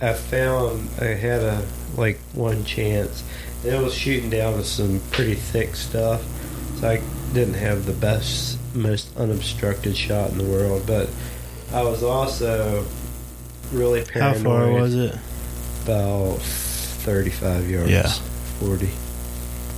[0.00, 1.64] I found I had a
[1.96, 3.24] like one chance.
[3.64, 6.22] It was shooting down to some pretty thick stuff,
[6.78, 7.02] so I
[7.34, 10.84] didn't have the best, most unobstructed shot in the world.
[10.86, 11.10] But
[11.72, 12.86] I was also
[13.72, 14.36] really paranoid.
[14.38, 15.14] How far was it?
[15.84, 17.90] About thirty-five yards.
[17.90, 18.08] Yeah.
[18.60, 18.88] forty.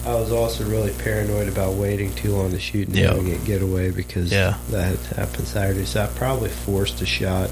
[0.05, 3.63] I was also really paranoid about waiting too long to shoot and having it get
[3.63, 4.57] away because Yeah.
[4.71, 5.85] that had happened Saturday.
[5.85, 7.51] So I probably forced a shot.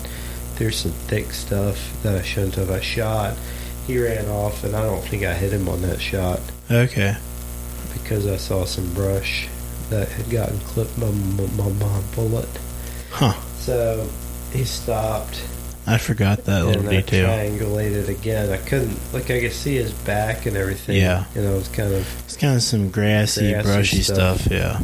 [0.56, 2.70] There's some thick stuff that I shouldn't have.
[2.70, 3.36] I shot.
[3.86, 7.16] He ran off, and I don't think I hit him on that shot Okay.
[7.92, 9.48] because I saw some brush
[9.90, 12.48] that had gotten clipped by my, my, my bullet.
[13.10, 13.32] Huh.
[13.58, 14.08] So
[14.52, 15.40] he stopped
[15.90, 17.29] I forgot that little and I detail.
[17.29, 18.50] triangulated again.
[18.50, 20.96] I couldn't like I could see his back and everything.
[20.96, 21.24] Yeah.
[21.35, 22.07] you know, it was kind of.
[22.24, 24.42] It's kind of some grassy, Grassy brushy stuff.
[24.42, 24.53] stuff.
[24.53, 24.81] Yeah.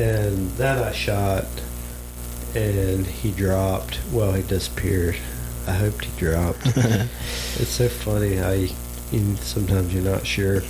[0.00, 1.46] And then I shot,
[2.54, 3.98] and he dropped.
[4.12, 5.16] Well, he disappeared.
[5.66, 6.60] I hoped he dropped.
[6.66, 8.68] it's so funny how you,
[9.10, 10.62] you sometimes you're not sure.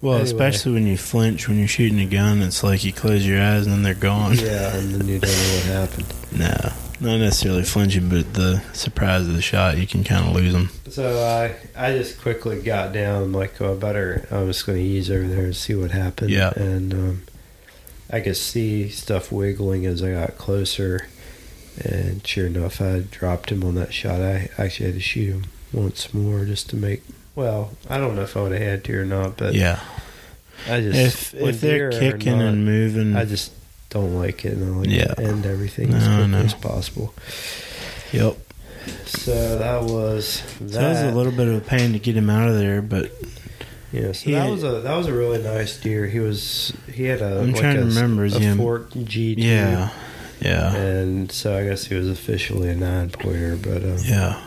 [0.00, 0.22] Well, Anyway.
[0.30, 3.66] especially when you flinch when you're shooting a gun, it's like you close your eyes
[3.66, 4.36] and then they're gone.
[4.36, 6.14] Yeah, and then you don't know what happened.
[6.30, 10.52] No, not necessarily flinching, but the surprise of the shot, you can kind of lose
[10.52, 10.70] them.
[10.90, 13.22] So I I just quickly got down.
[13.22, 14.26] I'm like, oh, I better.
[14.30, 16.30] I'm just going to ease over there and see what happened.
[16.30, 16.52] Yeah.
[16.56, 17.22] And um,
[18.10, 21.06] I could see stuff wiggling as I got closer.
[21.84, 24.20] And sure enough, I dropped him on that shot.
[24.20, 27.02] I actually had to shoot him once more just to make.
[27.36, 29.78] Well, I don't know if I would have had to or not, but yeah,
[30.68, 33.52] I just if if they're kicking not- and moving, I just
[33.90, 35.14] don't like it, and I like Yeah.
[35.14, 36.38] to end everything No, as quickly know.
[36.38, 37.14] as possible.
[38.12, 38.36] yep.
[39.06, 40.72] So that was that.
[40.72, 42.80] So it was a little bit of a pain to get him out of there,
[42.80, 43.10] but
[43.92, 46.06] Yeah, so that had- was a that was a really nice deer.
[46.06, 49.34] He was he had a I'm like trying a, to remember, a a- fork G
[49.34, 49.42] two.
[49.42, 49.90] yeah,
[50.40, 54.40] yeah, and so I guess he was officially a nine pointer, but uh, yeah.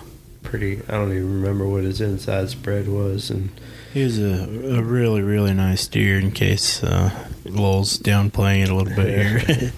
[0.43, 0.79] pretty.
[0.87, 3.49] I don't even remember what his inside spread was, and
[3.93, 6.17] He was a, a really, really nice deer.
[6.17, 7.11] In case uh,
[7.45, 9.71] Lowell's downplaying it a little bit here.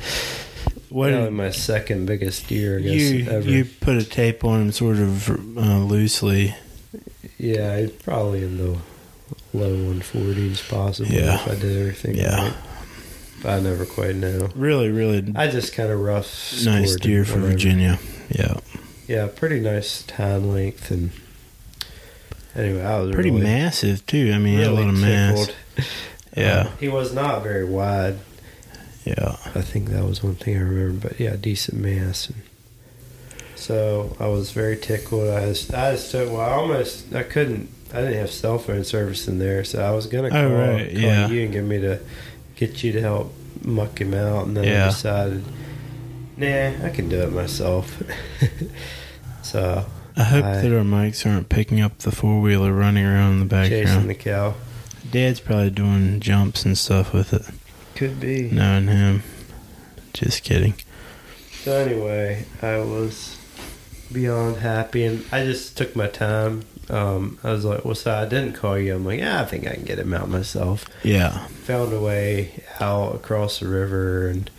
[0.89, 3.49] what probably my second biggest deer, I guess you ever.
[3.49, 6.55] you put a tape on him, sort of uh, loosely.
[7.37, 8.77] yeah, probably in the
[9.53, 11.35] low one forties, possibly Yeah.
[11.35, 12.43] if I did everything Yeah.
[12.49, 12.53] right.
[13.41, 14.49] But I never quite know.
[14.55, 16.53] Really, really I just kind of rough.
[16.63, 17.39] nice deer for.
[17.39, 17.99] Virginia.
[18.29, 18.57] Yeah,
[19.07, 21.11] Yeah, pretty nice time length and
[22.55, 24.31] anyway, I was pretty really, massive too.
[24.33, 25.49] I mean, had a lot of mass.
[26.35, 28.15] Yeah, Uh, he was not very wide.
[29.05, 31.09] yeah, I think that was one thing I remember.
[31.09, 32.27] But yeah, decent mass.
[32.29, 32.41] And
[33.55, 35.29] so I was very tickled.
[35.29, 36.31] I just, I just took.
[36.31, 37.69] Well, I almost, I couldn't.
[37.93, 40.89] I didn't have cell phone service in there, so I was gonna call, Oh, right,
[40.91, 41.27] call yeah.
[41.29, 41.99] you and get me to
[42.55, 44.85] get you to help muck him out, and then Yeah.
[44.85, 45.43] I decided,
[46.35, 48.01] nah, I can do it myself.
[49.43, 49.85] so
[50.17, 53.39] I hope I- that our mics aren't picking up the four wheeler running around in
[53.41, 53.85] the background.
[53.87, 54.55] chasing the cow
[55.13, 57.43] Dad's probably doing jumps and stuff with it.
[57.93, 58.49] could be.
[58.49, 59.21] Knowing him,
[60.11, 60.73] just kidding.
[61.61, 63.37] So anyway, I was
[64.11, 66.63] beyond happy, and I just took my time.
[66.89, 69.67] Um, I was like, "Well, so I didn't call you." I'm like, "Yeah, I think
[69.67, 74.49] I can get him out myself." Yeah, Found a way out across the river, and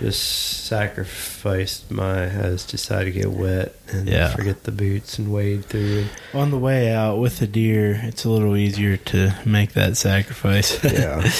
[0.00, 2.24] just sacrificed my.
[2.26, 4.28] I just decided to get wet and Yeah.
[4.34, 6.06] forget the boots and wade through.
[6.34, 10.78] on the way out with the deer, it's a little easier to make that sacrifice.
[10.84, 11.30] Yeah.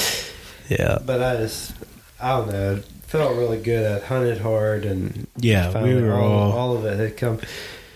[0.69, 1.73] yeah, But I just,
[2.19, 4.01] I don't know, it felt really good.
[4.01, 5.83] I hunted hard, and yeah.
[5.83, 7.39] We were all, all all of it had come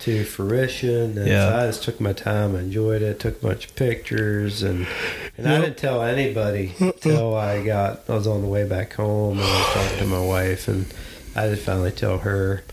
[0.05, 1.49] to fruition and Yeah.
[1.49, 4.87] so I just took my time, enjoyed it, took a bunch of pictures and
[5.37, 9.39] and I didn't tell anybody till I got I was on the way back home
[9.39, 10.85] and I talked to my wife and
[11.35, 12.63] I just finally tell her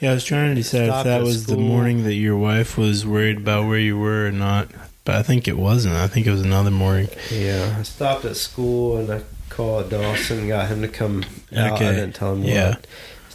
[0.00, 2.76] Yeah, I was trying to decide if that at was the morning that your wife
[2.76, 4.68] was worried about where you were or not.
[5.04, 5.94] But I think it wasn't.
[5.94, 7.08] I think it was another morning.
[7.32, 11.24] yeah I stopped at school and I called Dawson got him to come
[11.56, 11.88] out Okay.
[11.88, 12.70] I didn't tell him Yeah.
[12.70, 12.86] what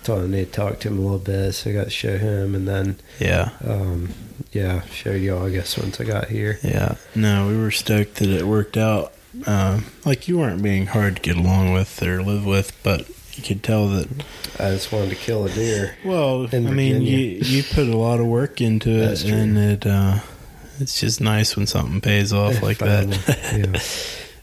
[0.06, 1.90] I told him need to talk to him a little bit so I got to
[1.90, 4.10] show him and then Yeah, um
[4.52, 6.96] yeah showed y'all I guess once I got here yeah.
[7.16, 9.14] No, we were stoked that it worked out.
[9.48, 13.44] Uh, like you weren't being hard to get along with or live with, but you
[13.44, 14.08] could tell that.
[14.60, 18.20] I just wanted to kill a deer Well, I mean, you you put a lot
[18.20, 19.34] of work into it, That's true.
[19.34, 20.20] and it uh,
[20.80, 23.08] it's just nice when something pays off like that.
[23.58, 23.80] yeah.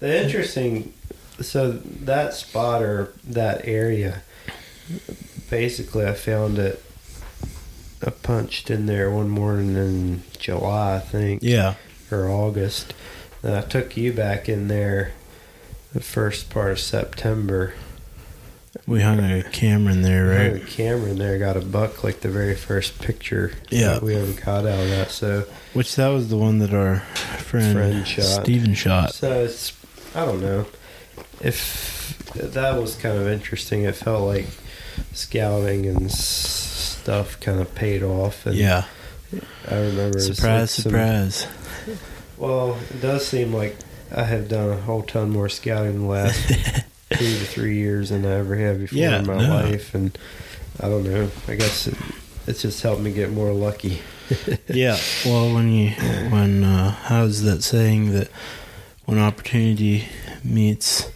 [0.00, 0.92] The interesting,
[1.40, 4.22] so that spot or that area,
[5.62, 6.82] basically, I found it.
[8.04, 11.74] I punched in there one morning in July, I think, yeah,
[12.10, 12.94] or August.
[13.42, 15.12] And I took you back in there
[15.92, 17.74] the first part of September.
[18.86, 20.62] we hung a camera in there, I had right?
[20.62, 23.92] a camera in there, got a buck like the very first picture Yeah.
[23.94, 25.10] that we ever caught out of that.
[25.10, 27.00] So Which that was the one that our
[27.38, 28.42] friend, Friend shot.
[28.44, 29.12] Steven shot.
[29.14, 29.74] So it's
[30.14, 30.64] I don't know
[31.42, 33.82] if that was kind of interesting.
[33.82, 34.46] It felt like
[35.12, 38.46] scouting and stuff kind of paid off.
[38.46, 38.84] And Yeah,
[39.68, 41.46] I remember it was surprise, some- surprise.
[42.36, 43.76] well, it does seem like
[44.14, 46.48] I have done a whole ton more scouting in the last
[47.10, 49.54] two to three years than I ever have before Yeah, in my no.
[49.62, 50.16] life, and
[50.80, 51.30] I don't know.
[51.48, 51.94] I guess it,
[52.46, 54.00] it's just helped me get more lucky.
[54.68, 54.96] yeah.
[55.24, 55.90] Well, when you
[56.30, 58.28] when uh, how's that saying that
[59.04, 60.06] when opportunity
[60.44, 61.10] meets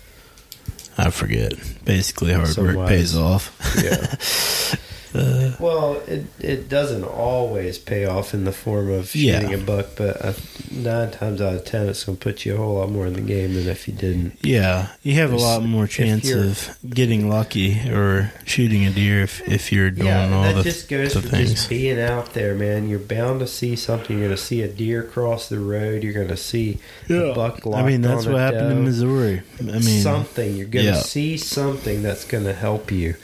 [0.98, 1.52] I forget.
[1.85, 2.88] Basically, hard Some work wise.
[2.88, 3.52] pays off.
[3.82, 4.76] Yeah.
[5.16, 9.40] Uh, well, it it doesn't always pay off in the form of Yeah.
[9.40, 10.33] shooting a buck, but uh,
[10.70, 13.14] nine times out of ten, it's going to put you a whole lot more in
[13.14, 14.35] the game than if you didn't.
[14.42, 19.40] yeah, you have a lot more chance of getting lucky or shooting a deer if
[19.48, 21.50] if you're doing yeah, all that the, just goes the for things.
[21.52, 22.88] just being out there, man.
[22.88, 24.18] You're bound to see something.
[24.18, 26.02] You're going to see a deer cross the road.
[26.02, 28.85] You're going to see a buck I mean, that's on what a happened in.
[28.85, 29.42] Missouri.
[29.61, 30.57] I mean, something.
[30.57, 30.98] You're going to yeah.
[31.00, 33.14] see something that's going to help you.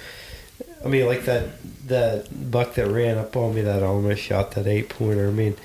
[0.85, 1.49] I mean, like that
[1.87, 5.29] that buck that ran up on me that I almost shot that eight pointer.
[5.29, 5.57] I mean,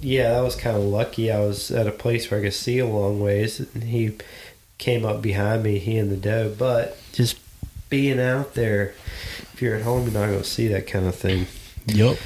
[0.00, 1.30] yeah, that was kind of lucky.
[1.30, 4.16] I was at a place where I could see a long ways, and he
[4.78, 5.78] came up behind me.
[5.78, 7.38] He and the doe, but just
[7.88, 8.94] being out there,
[9.52, 11.46] if you're at home, you're not going to see that kind of thing.
[11.86, 12.18] yup.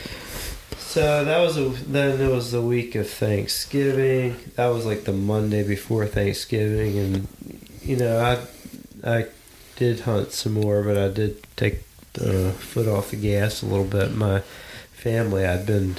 [0.79, 4.37] So that was a, then it was the week of Thanksgiving.
[4.57, 7.29] That was like the Monday before Thanksgiving, and
[7.83, 9.27] you know I I
[9.77, 11.83] did hunt some more, but I did take
[12.19, 14.13] the foot off the gas a little bit.
[14.15, 14.41] My
[14.93, 15.97] family, I've been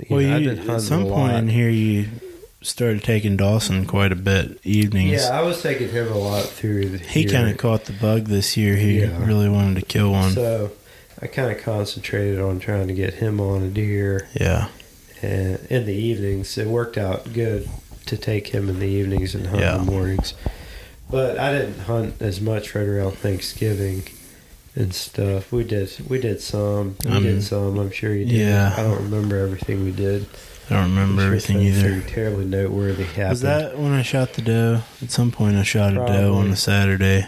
[0.00, 2.08] you Well, know, you, been hunting at some point in here, you
[2.62, 5.22] started taking Dawson quite a bit evenings.
[5.22, 6.88] Yeah, I was taking him a lot through.
[6.90, 8.76] The He kind of caught the bug this year.
[8.76, 9.24] He Yeah.
[9.24, 10.32] really wanted to kill one.
[10.32, 10.72] So
[11.22, 14.26] I kind of concentrated on trying to get him on a deer.
[14.34, 14.68] yeah,
[15.22, 16.56] and in the evenings.
[16.58, 17.68] It worked out good
[18.06, 19.78] to take him in the evenings and hunt Yeah.
[19.78, 20.34] in the mornings.
[21.10, 24.02] But I didn't hunt as much right around Thanksgiving
[24.76, 25.50] and stuff.
[25.50, 26.96] We did we did some.
[27.04, 27.78] We Um, did some.
[27.78, 28.34] I'm sure you did.
[28.34, 28.74] yeah.
[28.76, 30.26] I don't remember everything we did.
[30.70, 32.00] I don't remember everything either.
[32.02, 33.30] Terribly noteworthy happened.
[33.30, 34.82] Was that when I shot the doe?
[35.02, 37.26] At some point, I shot a doe on a Saturday.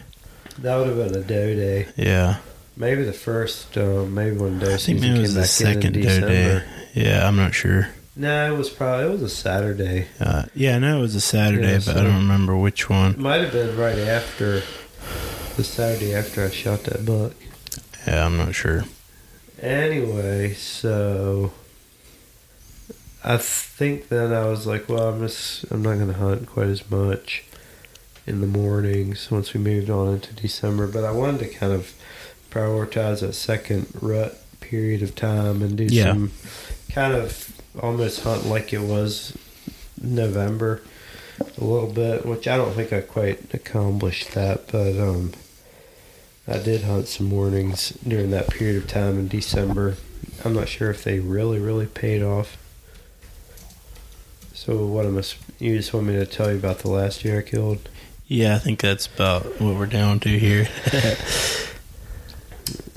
[0.59, 1.87] That would have been a doe day.
[1.97, 2.37] Yeah,
[2.77, 3.77] Maybe the first.
[3.79, 6.63] Uh, maybe when doe I think it was the second doe day.
[6.95, 7.89] Yeah, I'm not sure.
[8.17, 10.09] No, it was probably it was a Saturday.
[10.19, 13.13] Uh, yeah, I know it was a Saturday, Yeah, but I don't remember which one.
[13.13, 14.63] It might have been right after
[15.59, 17.33] the Saturday after I shot that buck.
[18.07, 18.85] Yeah, I'm not sure.
[19.61, 21.51] Anyway, so
[23.25, 26.69] I think then I was like, well, I'm just I'm not going to hunt quite
[26.69, 27.45] as much
[28.25, 31.93] in the mornings once we moved on into December, but I wanted to kind of
[32.51, 36.05] prioritize that second rut period of time and do Yeah.
[36.13, 36.31] some
[36.93, 39.37] kind of almost hunt like it was
[40.01, 40.83] November
[41.41, 45.33] a little bit, which I don't think I quite accomplished that, but um
[46.49, 49.97] I did hunt some mornings during that period of time in December.
[50.45, 52.57] I'm not sure if they really, really paid off.
[54.55, 55.23] So what am I?
[55.59, 57.89] You just want me to tell you about the last year I killed?
[58.27, 60.69] Yeah, I think that's about what we're down to here.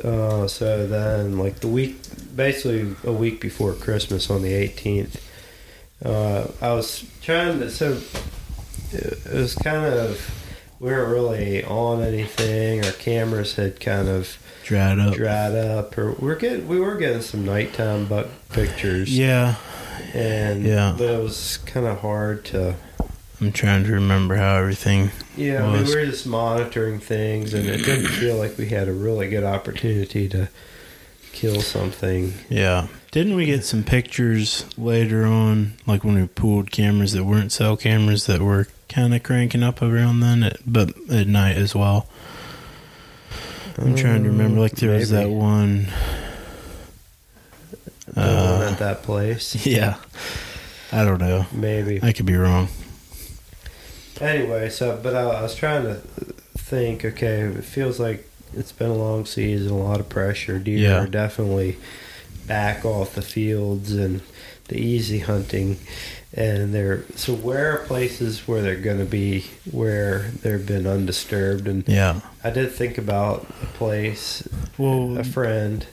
[0.03, 1.95] Uh, so then, like the week,
[2.35, 5.21] basically a week before Christmas on the 18th,
[6.03, 7.69] uh, I was trying to.
[7.69, 7.99] So
[8.91, 10.40] it was kind of
[10.81, 12.83] we weren't really on anything.
[12.83, 15.13] Our cameras had kind of Dried up.
[15.15, 19.15] dried up, or we're getting we were getting some nighttime buck pictures.
[19.15, 19.55] Yeah,
[20.13, 20.95] and Yeah.
[20.97, 22.75] but it was kind of hard to.
[23.39, 25.11] I'm trying to remember how everything.
[25.35, 28.87] Yeah, I mean, we were just monitoring things, and it didn't feel like we had
[28.87, 30.47] a really good opportunity to
[31.31, 32.33] kill something.
[32.49, 32.87] Yeah.
[33.11, 37.75] Didn't we get some pictures later on, like when we pulled cameras that weren't cell
[37.77, 42.08] cameras that were kind of cranking up around then, at, but at night as well?
[43.77, 44.60] I'm trying to remember.
[44.62, 45.88] Like there was that one.
[48.08, 49.65] The one Uh, at that place.
[49.65, 49.95] yeah.
[50.91, 51.45] I don't know.
[51.54, 51.99] Maybe.
[52.04, 52.67] I could be wrong.
[54.19, 55.95] Anyway, so but I, I was trying to
[56.58, 57.06] think.
[57.06, 60.60] Okay, it feels like it's been a long season, a lot of pressure.
[60.60, 61.04] Deer Yeah.
[61.04, 61.77] are definitely
[62.45, 64.21] back off the fields and
[64.67, 65.77] the easy hunting,
[66.33, 71.67] and they're so where are places where they're going to be where they've been undisturbed.
[71.67, 72.21] And Yeah.
[72.43, 75.85] I did think about a place, Well, a friend.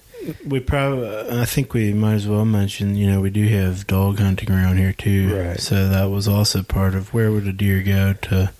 [0.47, 1.09] we probably.
[1.41, 2.95] I think we might as well mention.
[2.97, 5.35] You know, we do have dog hunting around here too.
[5.37, 5.61] Right.
[5.61, 8.51] So that was also part of where would a deer go to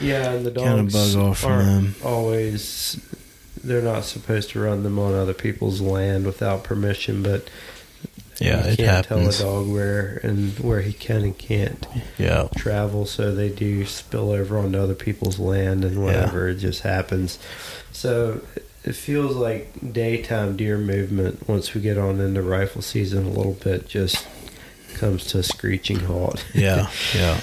[0.00, 1.94] Yeah, and the dogs kind of bug off from aren't them.
[2.04, 3.00] always
[3.64, 7.48] they're not supposed to run them on other people's land without permission, but
[8.38, 9.38] Yeah, you it can't happens.
[9.38, 11.86] tell a dog where and where he can and can't
[12.18, 12.48] Yeah.
[12.56, 16.48] travel, so they do spill over onto other people's land and whatever.
[16.48, 17.38] It just happens.
[17.92, 18.42] So
[18.84, 23.54] it feels like daytime deer movement once we get on into rifle season a little
[23.64, 24.26] bit just
[24.94, 26.44] comes to a screeching halt.
[26.54, 26.88] Yeah.
[27.14, 27.40] Yeah.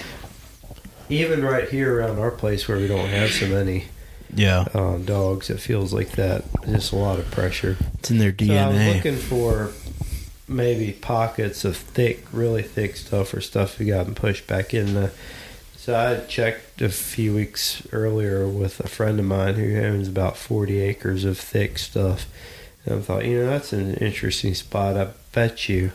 [1.10, 3.86] Even right here around our place where we don't have so many
[4.34, 4.66] Yeah.
[4.74, 6.44] um, dogs, it feels like that.
[6.66, 7.78] Just a lot of pressure.
[8.00, 8.96] It's in their So I was DNA.
[8.96, 9.72] looking for
[10.54, 15.12] maybe pockets of thick, really thick stuff or stuff we gotten pushed back in the
[15.76, 20.38] So I checked a few weeks earlier with a friend of mine who owns about
[20.38, 22.26] 40 acres of thick stuff.
[22.86, 24.96] And I thought, you know, that's an interesting spot.
[24.98, 25.92] I bet you.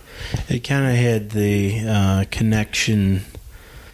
[0.48, 3.22] It kind of had the uh, connection,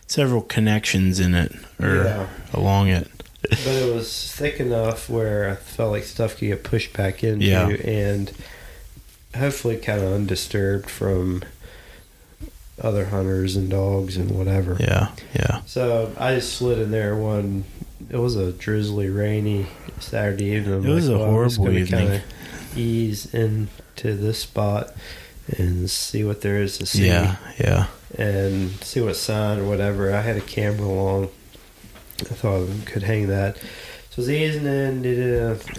[0.06, 2.26] several connections in it, or Yeah.
[2.52, 3.08] along it.
[3.42, 7.44] But it was thick enough where I felt like stuff could get pushed back into
[7.46, 7.68] Yeah.
[7.68, 8.32] and
[9.34, 11.42] hopefully kind of undisturbed from
[12.82, 14.76] other hunters and dogs and whatever.
[14.80, 15.60] Yeah, yeah.
[15.66, 17.64] So I just slid in there one.
[18.10, 19.66] It was a drizzly, rainy
[20.00, 20.84] Saturday evening.
[20.84, 22.06] It was a I'm just horrible gonna evening.
[22.08, 22.22] kinda
[22.76, 24.94] Ease into this spot
[25.56, 27.06] and see what there is to see.
[27.06, 27.86] Yeah, yeah.
[28.18, 30.12] and see what sign or whatever.
[30.12, 31.28] I had a camera along.
[32.20, 33.56] I thought I could hang that.
[34.10, 35.04] So I was easing in,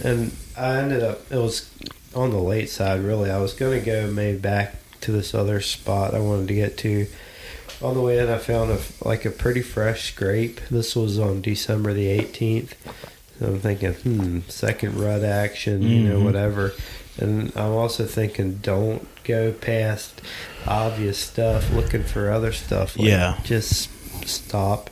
[0.04, 1.30] and I ended up.
[1.32, 1.70] It was
[2.16, 3.30] on the late side, really.
[3.30, 6.78] I was going to go maybe back to this other spot I wanted to get
[6.80, 7.08] to.
[7.82, 10.62] On the way in, I found a like a pretty fresh scrape.
[10.72, 12.74] This was on December the eighteenth.
[13.38, 16.24] So I'm thinking, hmm, second rut action, you know, Mhm.
[16.24, 16.74] whatever.
[17.18, 20.22] And I'm also thinking, don't go past
[20.66, 22.98] obvious stuff, looking for other stuff.
[22.98, 23.38] Like, Yeah.
[23.44, 23.90] just
[24.26, 24.90] stop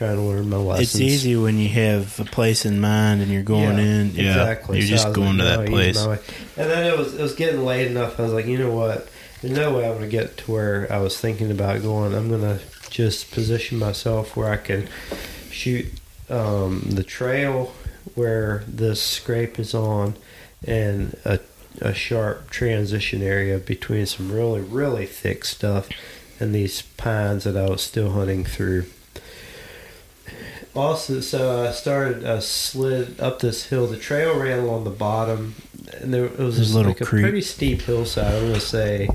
[0.00, 0.94] trying to learn my lessons.
[0.94, 4.10] It's easy when you have a place in mind and you're going Yeah, in.
[4.14, 4.78] Yeah, exactly.
[4.78, 6.30] you're So just going like, to no, that use place.
[6.56, 8.18] And then it was it was getting late enough.
[8.18, 9.10] I was like, you know what?
[9.42, 12.14] There's no way I'm going to get to where I was thinking about going.
[12.14, 14.88] I'm going to just position myself where I can
[15.50, 15.84] shoot
[16.30, 17.74] um, the trail
[18.14, 20.14] where this scrape is on,
[20.66, 21.40] and a
[21.82, 25.90] a sharp transition area between some really really thick stuff
[26.40, 28.86] and these pines that I was still hunting through.
[30.74, 33.86] Also, so I started, I slid up this hill.
[33.86, 35.56] The trail ran along the bottom,
[36.00, 38.34] and there it was just a little like a pretty steep hillside.
[38.34, 39.08] I'm going to say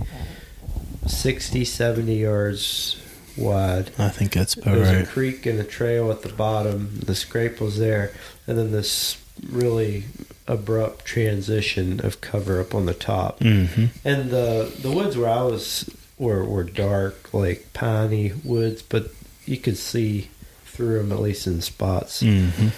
[1.08, 3.01] 60, 70 yards
[3.38, 3.91] wide.
[3.97, 5.08] I think that's about There's a right.
[5.08, 6.99] creek and a trail at the bottom.
[6.99, 8.14] The scrape was there,
[8.47, 10.06] and then this really
[10.47, 13.39] abrupt transition of cover up on the top.
[13.39, 13.86] Mm-hmm.
[14.03, 19.12] And the the woods where I was were were dark, like piney woods, but
[19.45, 20.30] you could see
[20.76, 22.21] through them at least in spots.
[22.21, 22.69] Mm-hmm.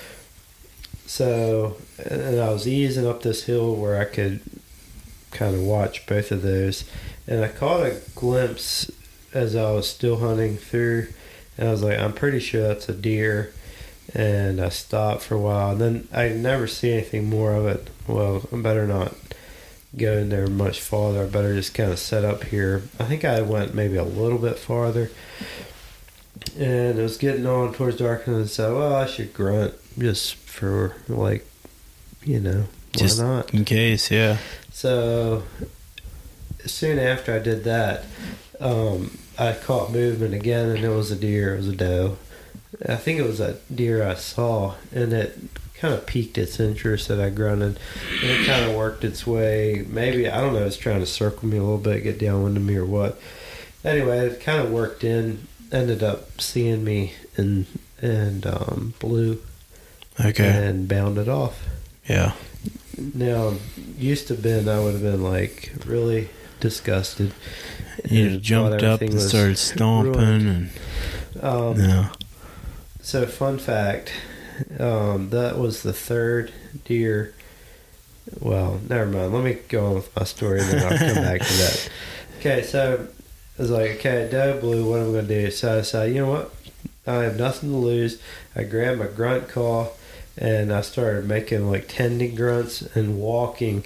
[1.05, 4.41] So, and I was easing up this hill where I could
[5.31, 6.83] kind of watch both of those,
[7.27, 8.91] and I caught a glimpse
[9.33, 11.07] as I was still hunting through,
[11.57, 13.53] and I was like, I'm pretty sure that's a deer.
[14.13, 17.89] And I stopped for a while, and then I never see anything more of it.
[18.07, 19.13] Well, I better not
[19.97, 21.23] go in there much farther.
[21.23, 22.83] I better just kind of set up here.
[22.99, 25.11] I think I went maybe a little bit farther,
[26.57, 30.35] and it was getting on towards dark, and I said, "Well, I should grunt just
[30.35, 31.45] for like,
[32.23, 32.61] you know,
[32.93, 34.37] why Just- not?" In case, yeah.
[34.71, 35.43] So
[36.65, 38.05] soon after I did that,
[38.59, 41.53] um, I caught movement again, and it was a deer.
[41.55, 42.17] It was a doe.
[42.87, 45.37] I think it was a deer I saw, and it
[45.79, 47.79] kind of piqued its interest that I grunted,
[48.21, 49.85] and it kind of worked its way.
[49.87, 50.65] Maybe I don't know.
[50.65, 53.19] It's trying to circle me a little bit, get downwind of me, or what.
[53.85, 55.47] Anyway, it kind of worked in.
[55.72, 57.65] Ended up seeing me and
[58.01, 59.41] and um, blew
[60.24, 60.47] Okay.
[60.47, 61.63] and bounded off.
[62.07, 62.34] Yeah.
[63.13, 63.53] Now,
[63.97, 67.34] used to been, I would have been like really disgusted.
[68.09, 70.70] You jumped up and started stomping ruined.
[71.36, 72.09] and Um, yeah.
[73.01, 74.11] So, fun fact
[74.80, 76.51] um, that was the third
[76.86, 77.34] deer.
[78.39, 79.34] Well, never mind.
[79.34, 81.89] Let me go on with my story and then I'll come back to that.
[82.39, 83.07] Okay, so
[83.57, 85.51] I was like, okay, doe blew, what am I going to do?
[85.51, 86.53] So I said, you know what?
[87.07, 88.21] I have nothing to lose.
[88.55, 89.93] I grabbed my grunt call
[90.37, 93.85] and I started making like tending grunts and walking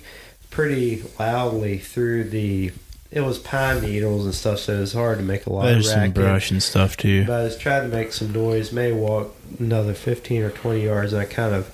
[0.50, 2.72] pretty loudly through the.
[3.10, 5.88] It was pine needles and stuff, so it was hard to make a lot There's
[5.88, 6.16] of some racket.
[6.16, 7.26] brush and stuff too.
[7.26, 11.12] But I was trying to make some noise, may walk another 15 or 20 yards,
[11.12, 11.74] and I kind of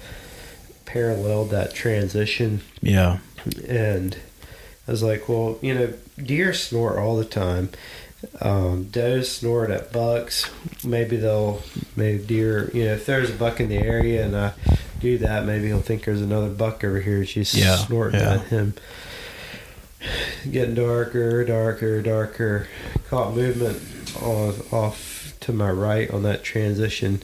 [0.86, 2.62] paralleled that transition.
[2.82, 3.20] Yeah.
[3.68, 4.18] And
[4.88, 7.70] I was like, well, you know, deer snort all the time.
[8.42, 10.50] Um, does snort at bucks.
[10.84, 11.62] Maybe they'll,
[11.96, 14.54] maybe deer, you know, if there's a buck in the area and I
[15.00, 17.24] do that, maybe he'll think there's another buck over here.
[17.26, 18.34] She's Yeah, snorting yeah.
[18.36, 18.74] at him.
[20.50, 22.68] Getting darker, darker, darker.
[23.10, 23.78] Caught movement
[24.22, 27.22] off, off to my right on that transition.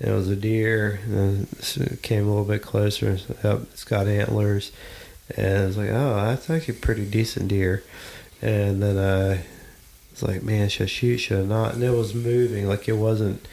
[0.00, 1.00] It was a deer.
[1.04, 3.18] And it came a little bit closer.
[3.44, 4.72] it's got antlers.
[5.36, 7.82] And I was like, oh, that's actually a pretty decent deer.
[8.42, 9.44] And then I
[10.10, 11.18] was like, man, should I shoot?
[11.18, 11.74] Should I not?
[11.74, 13.46] And it was moving, like it wasn't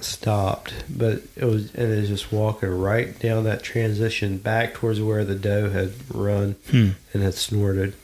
[0.00, 5.00] stopped, but it was, and it was just walking right down that transition back towards
[5.00, 6.90] where the doe had run Hmm.
[7.12, 7.94] and had snorted.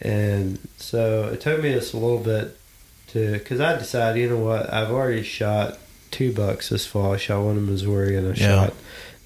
[0.00, 2.56] And so it took me just a little bit
[3.08, 5.78] to, because I decided, you know what, I've already shot
[6.10, 7.14] two bucks this fall.
[7.14, 8.46] I shot one in Missouri and I Yeah.
[8.66, 8.74] shot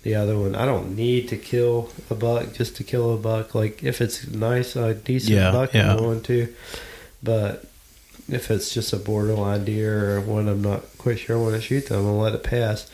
[0.04, 0.54] the other one.
[0.54, 3.54] I don't need to kill a buck just to kill a buck.
[3.54, 5.92] Like if it's nice, a decent Yeah, buck, yeah.
[5.92, 6.54] I'm going to.
[7.22, 7.64] But
[8.30, 11.60] if it's just a borderline deer or one I'm not quite sure I want to
[11.60, 12.88] shoot, them, I'm gonna let it pass.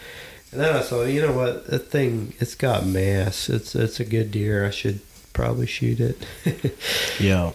[0.52, 3.48] And then I thought, you know what, that thing, it's got mass.
[3.48, 4.66] It's it's a good deer.
[4.66, 5.00] I should
[5.32, 6.16] probably shoot it.
[7.20, 7.52] Yeah.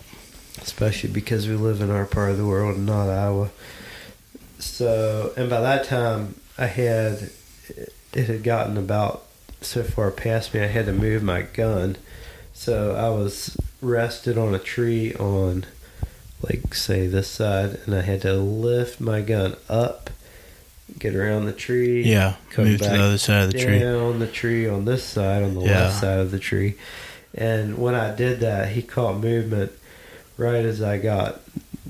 [0.61, 3.49] especially because we live in our part of the world not Iowa.
[4.59, 7.29] So, and by that time, I had
[8.13, 9.25] it had gotten about
[9.65, 11.97] so far past me, I had to move my gun.
[12.53, 15.65] So I was rested on a tree on,
[16.41, 20.09] like, say this side, and I had to lift my gun up,
[20.97, 22.35] get around the tree, Yeah.
[22.51, 23.79] Come Move to the other side of the tree.
[23.79, 25.85] down the tree on this side, on the Yeah.
[25.85, 26.75] left side of the tree.
[27.33, 29.71] And when I did that, he caught movement
[30.37, 31.41] right as I got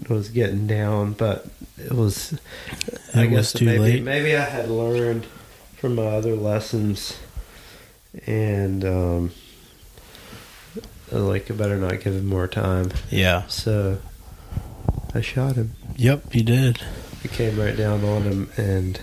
[0.10, 1.48] was getting down, but
[1.78, 2.34] it was
[3.14, 4.04] I guess was too maybe late.
[4.04, 5.26] maybe I had learned
[5.78, 7.14] from my other lessons
[8.28, 9.32] and um
[11.12, 12.92] like I better not give him more time.
[13.10, 13.48] Yeah.
[13.48, 14.00] So
[15.14, 15.74] I shot him.
[15.96, 16.82] Yep, he did.
[17.24, 19.00] I came right down on him and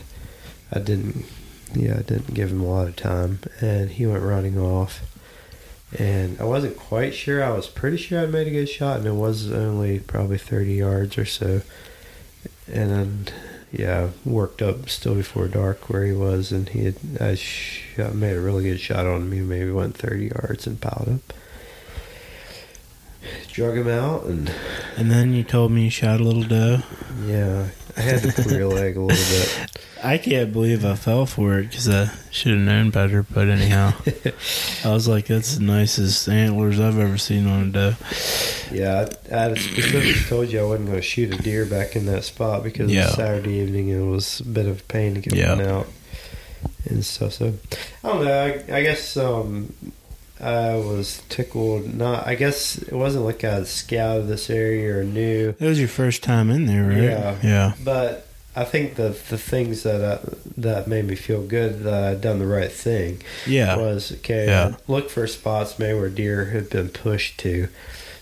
[0.72, 1.24] I didn't
[1.74, 5.00] yeah, I didn't give him a lot of time and he went running off.
[5.98, 7.44] And I wasn't quite sure.
[7.44, 10.72] I was pretty sure I made a good shot and it was only probably 30
[10.72, 11.62] yards or so.
[12.66, 13.26] And then
[13.72, 18.36] yeah, worked up still before dark where he was and he had I shot, made
[18.36, 19.40] a really good shot on me.
[19.40, 21.36] Maybe went 30 yards and piled up.
[23.50, 24.52] Drug him out and
[24.96, 26.82] And then you told me you shot a little doe.
[27.24, 29.70] yeah, I had to your leg a little bit.
[30.04, 33.22] I can't believe I fell for it because I should have known better.
[33.22, 33.92] But anyhow,
[34.84, 37.94] I was like, "That's the nicest antlers I've ever seen on a doe."
[38.72, 42.06] Yeah, I, I specifically told you I wasn't going to shoot a deer back in
[42.06, 45.14] that spot because it was Saturday evening and it was a bit of a pain
[45.14, 45.54] to get Yeah.
[45.56, 45.86] one out
[46.88, 47.34] and stuff.
[47.34, 47.54] So
[48.02, 48.64] I don't know.
[48.68, 49.72] I, I guess um,
[50.42, 51.94] I was tickled.
[51.94, 52.26] Not.
[52.26, 53.64] I guess it wasn't like I
[54.16, 55.54] of this area or new.
[55.58, 57.02] It was your first time in there, right?
[57.02, 57.36] Yeah.
[57.42, 57.72] Yeah.
[57.84, 60.18] but I think the the things that I,
[60.58, 63.76] that made me feel good that I'd done the right thing Yeah.
[63.76, 64.46] was okay.
[64.46, 64.74] Yeah.
[64.76, 67.68] I looked for spots maybe where deer had been pushed to,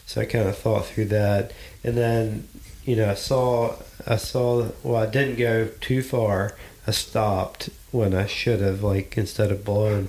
[0.07, 1.53] so I kind of thought through that,
[1.83, 2.47] and then
[2.85, 6.57] you know I saw I saw well I didn't go too far.
[6.87, 10.09] I stopped when I should have like instead of blowing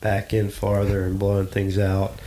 [0.00, 2.18] back in farther and blowing things out,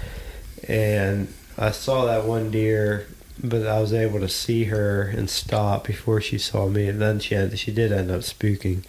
[0.67, 3.07] and I saw that one deer.
[3.43, 7.19] But I was able to see her and stop before she saw me, and then
[7.19, 8.83] she had, she did end up spooking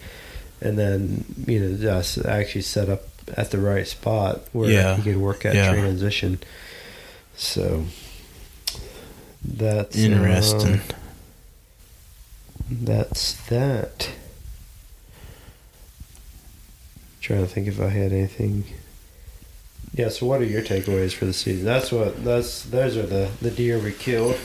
[0.61, 3.01] and then you know just actually set up
[3.35, 4.95] at the right spot where Yeah.
[4.95, 5.73] he could work that Yeah.
[5.73, 6.39] transition.
[7.35, 7.85] So
[9.43, 10.73] that's Interesting.
[10.75, 10.81] um,
[12.69, 14.09] that's that.
[17.25, 18.65] Trying to think if I had anything.
[19.95, 20.09] Yeah.
[20.09, 21.65] So, what are your takeaways for the season?
[21.65, 22.23] That's what.
[22.23, 24.37] That's those are the the deer we killed.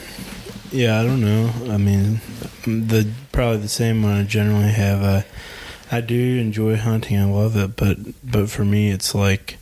[0.71, 1.53] Yeah, I don't know.
[1.71, 2.21] I mean,
[2.65, 5.03] the probably the same one I generally have.
[5.03, 5.25] I
[5.95, 7.19] I do enjoy hunting.
[7.19, 9.57] I love it, but but for me, it's like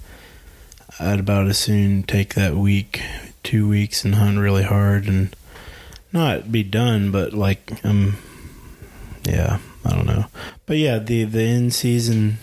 [0.98, 3.02] I'd about as soon take that week,
[3.44, 5.36] two weeks, and hunt really hard and
[6.14, 7.12] not be done.
[7.12, 8.16] But like, um,
[9.26, 10.26] yeah, I don't know.
[10.66, 12.38] But yeah, the the in season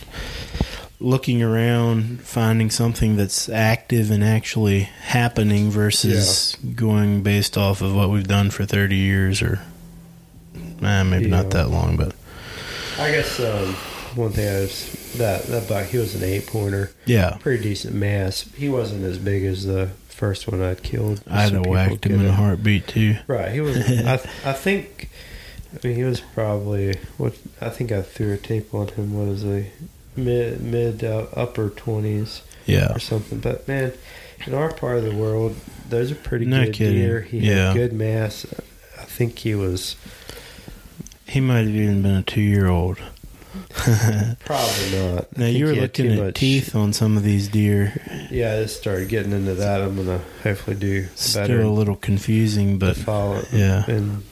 [0.98, 8.08] looking around, finding something that's active and actually happening versus going based off of what
[8.08, 9.60] we've done for 30 years or
[10.82, 11.30] eh, maybe Yeah.
[11.42, 12.14] not that long, but
[12.98, 13.74] I guess um,
[14.14, 16.90] one thing I was that that buck he was an eight pointer.
[17.04, 18.42] yeah, pretty decent mass.
[18.56, 21.22] He wasn't as big as the first one I'd killed.
[21.30, 23.16] I'd have whacked him in a heartbeat too.
[23.26, 23.76] Right, he was.
[23.76, 24.14] I,
[24.46, 25.10] I think.
[25.82, 29.14] I mean, he was probably what I think I threw a tape on him.
[29.28, 29.66] was a
[30.18, 33.38] Mid mid uh, upper twenties Yeah, or something.
[33.40, 33.92] But man,
[34.46, 35.54] in our part of the world,
[35.90, 36.94] those are pretty No good kidding.
[37.02, 37.20] deer.
[37.20, 37.66] He Yeah.
[37.68, 38.46] had good mass.
[38.98, 39.96] I think he was
[41.26, 42.98] he might have even been a two year old.
[44.44, 45.36] probably not.
[45.36, 48.00] Now you were looking at much- teeth on some of these deer.
[48.30, 49.80] Yeah, I just started getting into that.
[49.82, 51.16] I'm gonna hopefully do better.
[51.16, 53.84] Still a little confusing, but follow yeah.
[53.88, 54.22] in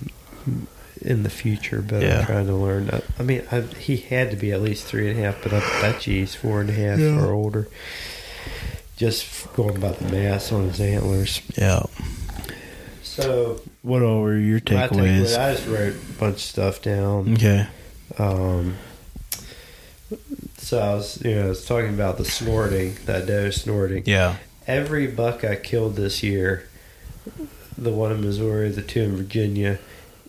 [1.01, 2.21] in the future, but Yeah.
[2.21, 2.91] I'm trying to learn.
[2.91, 5.53] I, I mean, I, he had to be at least three and a half, but
[5.53, 7.21] I bet you he's four and a half Yeah.
[7.21, 7.69] or older.
[8.97, 11.41] Just going by the mass on his antlers.
[11.59, 11.83] yeah.
[13.03, 15.39] So What all were your my takeaway, takeaways?
[15.39, 17.35] I just wrote a bunch of stuff down.
[17.35, 17.67] Okay.
[18.19, 18.77] Um,
[20.59, 24.05] so I was, you know, I was talking about the snorting, that doe snorting.
[24.07, 24.37] Yeah.
[24.67, 26.69] every buck I killed this year,
[27.77, 29.79] the one in Missouri, the two in Virginia,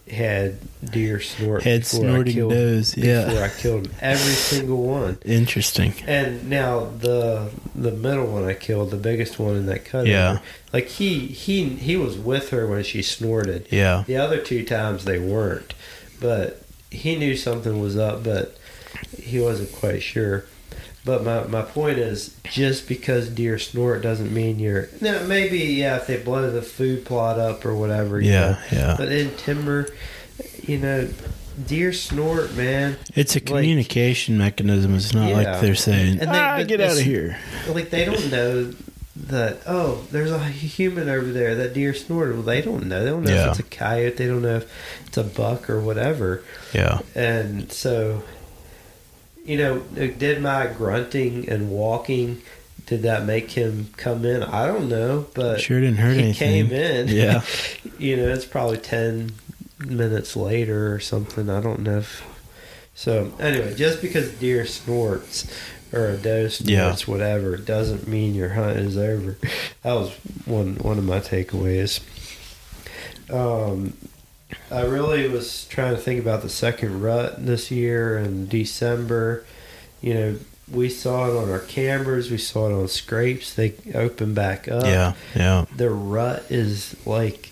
[0.10, 0.58] had
[0.91, 3.26] deer snort Head snorting killed, does, yeah.
[3.26, 5.18] before I killed every single one.
[5.26, 5.93] Interesting.
[6.06, 10.06] And now the the middle one I killed, the biggest one in that cut.
[10.06, 10.39] Yeah.
[10.72, 13.68] like he he he was with her when she snorted.
[13.72, 14.03] Yeah.
[14.06, 15.74] The other two times they weren't,
[16.20, 18.58] but he knew something was up, but
[19.18, 20.45] he wasn't quite sure.
[21.06, 24.89] But my, my point is, just because deer snort doesn't mean you're.
[25.01, 28.20] Now, maybe, yeah, if they blow the food plot up or whatever.
[28.20, 28.58] you know.
[28.72, 28.78] Yeah.
[28.78, 28.95] Yeah.
[28.97, 29.88] But in timber,
[30.64, 31.08] you know,
[31.68, 32.97] deer snort, man.
[33.14, 34.95] It's a like- communication mechanism.
[34.95, 35.36] It's not Yeah.
[35.36, 37.38] like they're saying, And they- ah, get out of here.
[37.70, 38.74] Like, they don't know
[39.28, 41.53] that, oh, there's a human over there.
[41.56, 42.34] That deer snorted.
[42.34, 43.03] Well, they don't know.
[43.03, 43.51] They don't know Yeah.
[43.51, 44.16] if it's a coyote.
[44.16, 44.66] They don't know if
[45.08, 46.41] it's a buck or whatever.
[46.74, 46.99] Yeah.
[47.14, 48.24] And so,
[49.45, 52.41] you know, did my grunting and walking,
[52.87, 54.43] did that make him come in?
[54.43, 56.67] I don't know, but Sure didn't hurt he anything.
[56.67, 57.07] came in.
[57.15, 57.43] Yeah.
[57.99, 59.31] you know, it's probably 10
[59.79, 61.49] minutes later or something.
[61.49, 62.23] I don't know if.
[62.95, 65.45] So, anyway, just because deer snorts
[65.91, 69.37] or a doe snorts, whatever, doesn't mean your hunt is over.
[69.83, 70.11] That was
[70.45, 71.99] one one of my takeaways.
[73.29, 73.97] Um,
[74.71, 79.43] I really was trying to think about the second rut this year in December.
[80.01, 80.35] You know,
[80.71, 83.53] we saw it on our cameras, we saw it on scrapes.
[83.53, 85.13] They open back up yeah.
[85.35, 85.65] Yeah.
[85.75, 87.49] the rut is like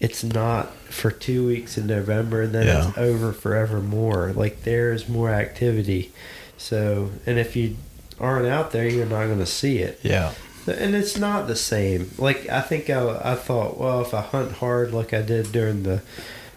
[0.00, 2.88] it's not for two weeks in November and then Yeah.
[2.88, 4.32] it's over forevermore.
[4.34, 6.12] Like there's more activity.
[6.56, 7.76] So, and if you
[8.20, 9.98] aren't out there, you're not going to see it.
[10.02, 10.32] Yeah.
[10.66, 12.10] And it's not the same.
[12.18, 15.82] Like I think I, I thought, well, if I hunt hard like I did during
[15.82, 16.02] the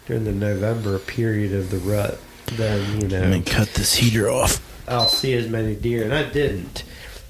[0.06, 2.20] during the November period of the rut,
[2.54, 4.62] then you know I mean, cut this heater off.
[4.88, 6.84] I'll see as many deer, and I didn't.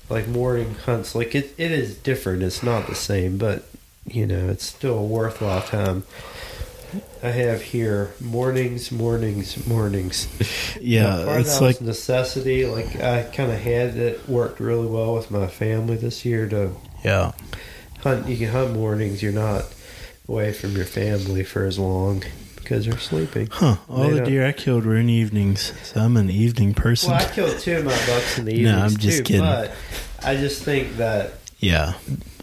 [0.09, 2.41] Like morning hunts, like it, it is different.
[2.41, 3.67] It's not the same, but
[4.05, 6.03] you know, it's still a worthwhile time.
[7.23, 10.27] I have here mornings, mornings, mornings.
[10.79, 11.39] Yeah.
[11.39, 12.65] It's like, necessity.
[12.65, 16.71] Like I kind of had it worked really well with my family this year to
[17.03, 17.31] yeah.
[18.01, 18.27] hunt.
[18.27, 19.23] You can hunt mornings.
[19.23, 19.65] You're not
[20.29, 22.23] away from your family for as long
[22.55, 23.47] because they're sleeping.
[23.51, 23.77] Huh.
[23.89, 27.11] All They the deer I killed were in evenings, so I'm an evening person.
[27.11, 28.75] Well, I killed two of my bucks in the evenings.
[28.77, 29.41] No, I'm just too, kidding.
[29.41, 29.71] but
[30.23, 31.93] I just think that yeah.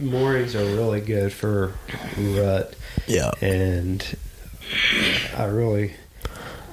[0.00, 1.72] mornings are really good for
[2.18, 2.74] rut
[3.06, 3.30] Yeah.
[3.40, 4.04] and
[5.36, 5.92] i really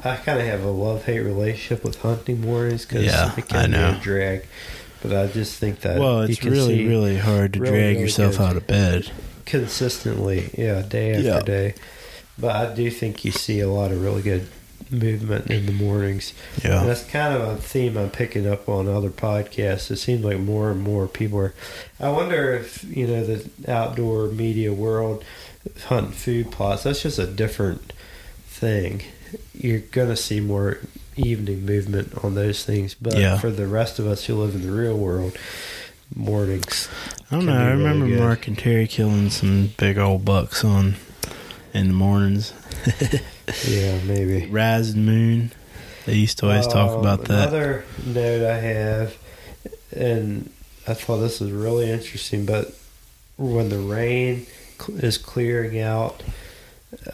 [0.03, 3.91] i kind of have a love-hate relationship with hunting mornings because Yeah, it can I
[3.93, 4.45] be a drag
[5.01, 7.71] but i just think that Well, you it's can really, see really hard to really,
[7.77, 9.11] drag really yourself out of bed.
[9.45, 11.39] consistently yeah day after Yeah.
[11.41, 11.73] day
[12.39, 14.47] but i do think you see a lot of really good
[14.89, 16.83] movement in the mornings and Yeah.
[16.83, 19.89] that's kind of a theme I'm picking up on other podcasts.
[19.89, 21.53] It seems like more and more people are.
[21.97, 25.23] I wonder if you know the outdoor media world
[25.87, 26.83] hunting food plots.
[26.83, 27.93] That's just a different
[28.47, 29.01] thing.
[29.53, 30.79] You're gonna see more
[31.15, 33.37] evening movement on those things, but Yeah.
[33.37, 35.37] for the rest of us who live in the real world,
[36.15, 36.87] mornings.
[37.29, 37.53] I don't know.
[37.57, 38.05] I remember.
[38.07, 40.95] Mark and Terry killing some big old bucks on
[41.73, 42.53] in the mornings.
[43.67, 44.45] Yeah, maybe.
[44.45, 45.51] Rise and Moon.
[46.05, 47.49] They used to always talk Um, about that.
[47.49, 49.17] Another note I have,
[49.93, 50.49] and
[50.87, 52.73] I thought this was really interesting, but
[53.35, 54.45] when the rain
[54.89, 56.21] is clearing out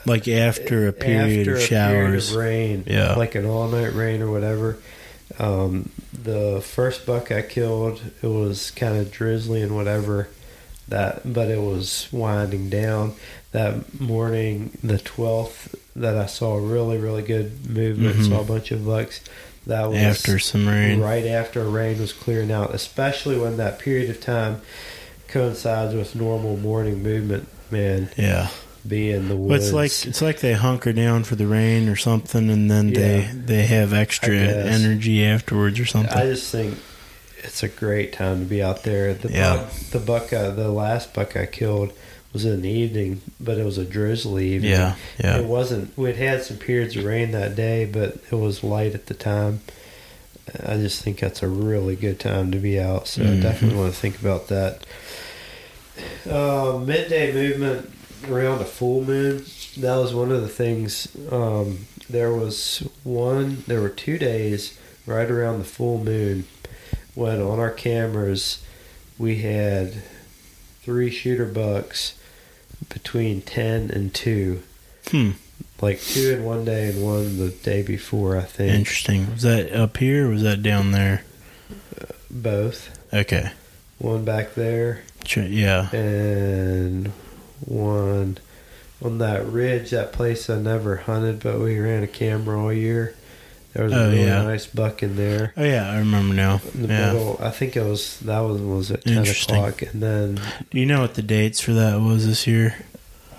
[0.06, 2.30] Like after a period after of a showers.
[2.32, 3.14] period of rain, Yeah.
[3.16, 4.78] like an all night rain or whatever.
[5.40, 5.90] Um,
[6.24, 10.30] the first buck I killed, it was kind of drizzly and whatever.
[10.88, 13.14] That, but it was winding down.
[13.52, 18.16] That morning, the twelfth, that I saw really, really good movement.
[18.18, 18.30] Mhm.
[18.30, 19.20] Saw a bunch of bucks.
[19.66, 21.02] That was after some rain.
[21.02, 24.62] right after rain was clearing out, especially when that period of time
[25.28, 27.48] coincides with normal morning movement.
[27.72, 28.48] Man, Yeah.
[28.88, 29.66] be in the Well, woods.
[29.66, 33.20] it's like it's like they hunker down for the rain or something, and then they
[33.22, 33.32] Yeah.
[33.46, 36.18] they have extra energy afterwards or something.
[36.18, 36.78] I just think
[37.44, 39.14] it's a great time to be out there.
[39.14, 39.56] The Yeah.
[39.58, 41.92] buck, the buck, I, the last buck I killed
[42.34, 44.72] was in the evening, but it was a drizzly evening.
[44.72, 45.98] yeah, yeah, It wasn't.
[45.98, 49.62] We'd had some periods of rain that day, but it was light at the time.
[50.66, 53.08] I just think that's a really good time to be out.
[53.10, 53.42] So I Mhm.
[53.42, 54.86] definitely want to think about that.
[56.30, 57.92] Uh, midday movement
[58.30, 59.44] around a full moon.
[59.78, 61.08] That was one of the things.
[61.32, 63.64] Um, there was one.
[63.68, 66.46] There were two days right around the full moon
[67.16, 68.64] when on our cameras
[69.18, 69.94] we had
[70.84, 72.14] three shooter bucks
[72.90, 74.62] between 10 and 2
[75.10, 75.32] Hmm.
[75.82, 79.32] like two in one day and one the day before i think Interesting.
[79.32, 81.24] Was that up here or was that down there?
[82.30, 83.52] both Okay.
[83.98, 85.02] one back there
[85.36, 85.90] Yeah.
[85.94, 87.12] and
[87.66, 88.38] one
[89.04, 93.14] on that ridge, that place I never hunted, but we ran a camera all year.
[93.74, 94.42] There was a Oh, really yeah.
[94.42, 95.54] nice buck in there.
[95.56, 96.62] Oh yeah, I remember now.
[96.74, 97.14] Yeah.
[97.14, 100.40] middle, I think it was that was was at ten o'clock, and then
[100.72, 102.76] Do you know what the dates for that was this year?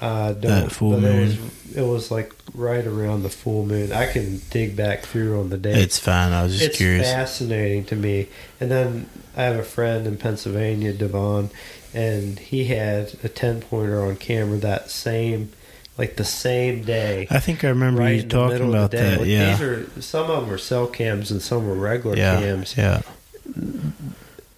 [0.01, 0.43] I don't.
[0.43, 1.51] That full but It was, moon.
[1.75, 3.93] it was like right around the full moon.
[3.93, 5.79] I can dig back through on the dates.
[5.79, 6.31] It's fine.
[6.33, 7.11] I was just it's curious.
[7.11, 8.29] fascinating to me.
[8.61, 11.51] And then I have a friend in Pennsylvania, Devon,
[11.95, 15.53] and he had a ten pointer on camera that same,
[15.97, 17.27] like the same day.
[17.31, 19.21] I think I remember right you talking about that.
[19.21, 19.53] Like, yeah.
[19.53, 22.41] these are some of them are cell cams and some are regular yeah.
[22.41, 22.77] cams.
[22.77, 23.03] Yeah.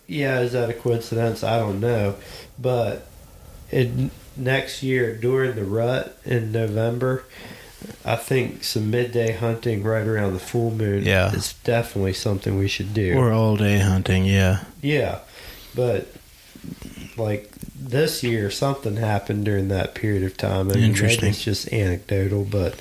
[0.06, 1.44] Yeah, is that a coincidence?
[1.44, 2.16] I don't know,
[2.58, 3.06] but
[3.70, 7.24] it next year during the rut in November,
[8.04, 11.32] I think some midday hunting right around the full moon Yeah.
[11.32, 13.16] is definitely something we should do.
[13.16, 14.24] Or all day hunting.
[14.24, 14.64] Yeah.
[14.82, 15.20] yeah,
[15.74, 16.08] but
[17.20, 20.70] like this year, something happened during that period of time.
[20.70, 21.22] I mean, Interesting.
[21.26, 22.80] Maybe it's just anecdotal, but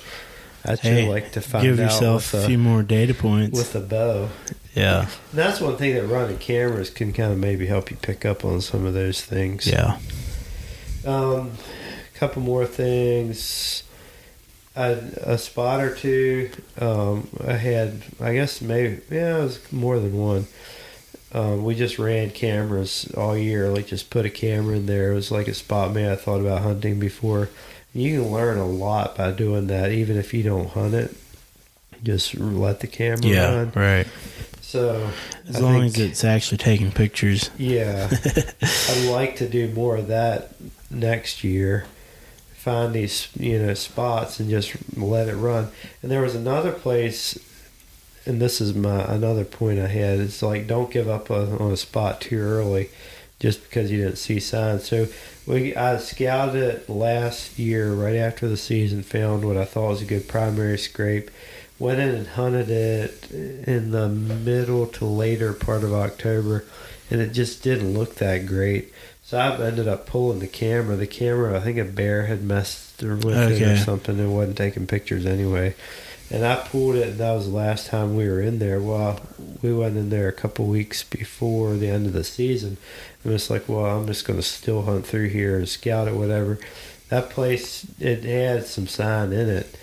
[0.66, 3.58] I'd sure Hey, like to find Give out yourself a few more data points.
[3.58, 4.30] with a bow.
[4.76, 5.02] yeah.
[5.02, 5.10] And
[5.40, 8.62] that's one thing that running cameras can kind of maybe help you pick up on
[8.62, 9.68] some of those things.
[9.68, 9.98] Yeah.
[11.06, 11.52] Um,
[12.14, 13.84] a couple more things.
[14.76, 14.88] I,
[15.24, 16.52] a spot or two.
[16.80, 20.48] Um, I had, I guess maybe, yeah, it was more than one.
[21.32, 23.70] Um, we just ran cameras all year.
[23.70, 25.12] Like just put a camera in there.
[25.12, 27.50] It was like a spot man I thought about hunting before.
[27.94, 31.16] You can learn a lot by doing that, even if you don't hunt it.
[32.04, 33.56] Just let the camera Yeah.
[33.56, 33.72] run.
[33.76, 34.08] Right.
[34.62, 35.10] So
[35.48, 37.50] As I long think- as it's actually taking pictures.
[37.58, 38.10] yeah,
[38.62, 40.52] I'd like to do more of that
[40.92, 41.86] next year.
[42.54, 45.70] Find these, you know, spots and just let it run.
[46.04, 47.38] And there was another place,
[48.26, 50.20] and this is my another point I had.
[50.20, 52.90] It's like don't give up on on a spot too early,
[53.40, 54.88] just because you didn't see signs.
[54.88, 55.08] So
[55.46, 60.02] we I scouted it last year, right after the season, found what I thought was
[60.02, 61.32] a good primary scrape.
[61.78, 66.66] Went in and hunted it in the middle to later part of October,
[67.10, 68.92] and it just didn't look that great.
[69.24, 70.96] So I've ended up pulling the camera.
[70.96, 74.88] The camera, I think a bear had messed with it or something and wasn't taking
[74.88, 75.76] pictures anyway.
[76.32, 78.80] And I pulled it, and that was the last time we were in there.
[78.80, 79.20] Well,
[79.64, 82.78] we went in there a couple weeks before the end of the season.
[83.24, 86.14] And it's like, well, I'm just going to still hunt through here and scout it,
[86.14, 86.60] whatever.
[87.10, 89.76] That place, it had some sign in it.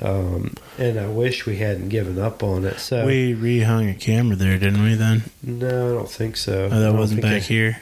[0.00, 2.78] Um, and I wish we hadn't given up on it.
[2.78, 4.94] So We rehung a camera there, didn't we?
[4.94, 5.22] Then.
[5.42, 6.68] no, I don't think so.
[6.70, 7.80] Oh, that wasn't back I- here.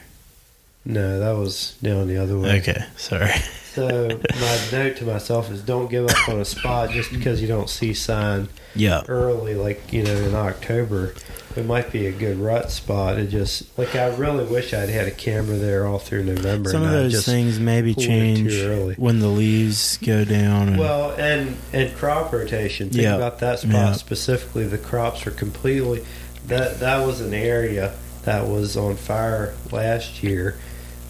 [0.85, 2.59] No, that was down the other way.
[2.59, 2.83] Okay.
[2.97, 3.29] Sorry.
[3.73, 4.07] So
[4.39, 7.69] my note to myself is don't give up on a spot just because you don't
[7.69, 9.01] see sign Yeah.
[9.07, 11.15] early, like you know in October.
[11.55, 13.17] It might be a good rut spot.
[13.17, 16.69] It just like I really wish I'd had a camera there all through November.
[16.71, 18.95] Some of those just, things maybe change early.
[18.95, 20.69] when the leaves go down.
[20.69, 22.89] And, Well, and and crop rotation.
[22.89, 23.15] Think Yeah.
[23.15, 23.93] about that spot Yeah.
[23.93, 24.65] specifically.
[24.67, 26.03] The crops are completely
[26.47, 27.93] that that was an area
[28.25, 30.55] that was on fire last year,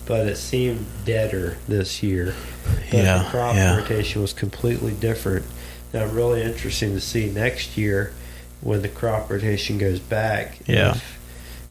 [0.05, 2.33] but it seemed deader this year.
[2.89, 3.77] But Yeah, the crop yeah.
[3.77, 5.45] rotation was completely different.
[5.93, 8.13] Now, really interesting to see next year
[8.61, 10.59] when the crop rotation goes back.
[10.67, 10.91] Yeah.
[10.95, 11.19] If-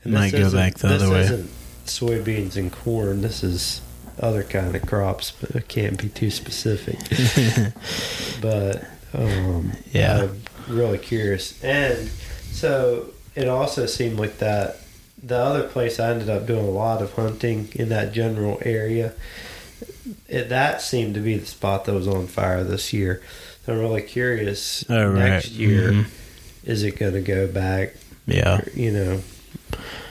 [0.05, 1.21] might go back the other way.
[1.21, 1.51] Isn't
[1.87, 3.21] soybeans and corn.
[3.23, 3.81] This is
[4.21, 6.99] other kind of crops, but I can't be too specific
[8.41, 10.23] but um, Yeah.
[10.23, 11.63] I'm really curious.
[11.63, 12.09] And
[12.53, 14.79] so it also seemed like that
[15.23, 19.13] the other place I ended up doing a lot of hunting in that general area.
[20.29, 23.23] It, that seemed to be the spot that was on fire this year.
[23.65, 24.85] So I'm really curious.
[24.91, 25.19] oh, right.
[25.31, 26.07] Next year, Mhm.
[26.65, 27.95] is it going to go back?
[28.27, 28.59] Yeah.
[28.61, 29.23] Or, you know.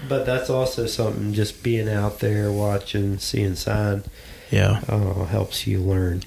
[0.07, 1.33] But that's also something.
[1.33, 4.03] Just being out there, watching, seeing sign
[4.49, 4.81] Yeah.
[4.87, 6.23] uh, helps you learn.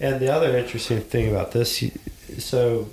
[0.00, 1.82] And the other interesting thing about this,
[2.38, 2.88] so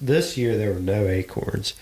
[0.00, 1.74] this year there were no acorns.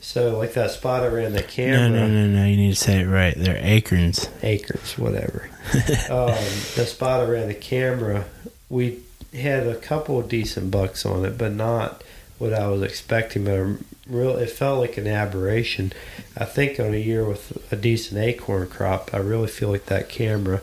[0.00, 2.26] So like that spot around the camera, no, no, no.
[2.26, 2.46] no.
[2.46, 3.34] You need to say it right.
[3.36, 4.28] They're acorns.
[4.42, 5.50] acres, whatever.
[6.10, 6.34] um,
[6.74, 8.24] the spot around the camera,
[8.68, 9.00] we
[9.34, 12.02] had a couple of decent bucks on it, but not
[12.38, 13.44] what I was expecting.
[13.44, 13.76] But a
[14.08, 15.92] real, it felt like an aberration.
[16.36, 20.08] I think on a year with a decent acorn crop, I really feel like that
[20.08, 20.62] camera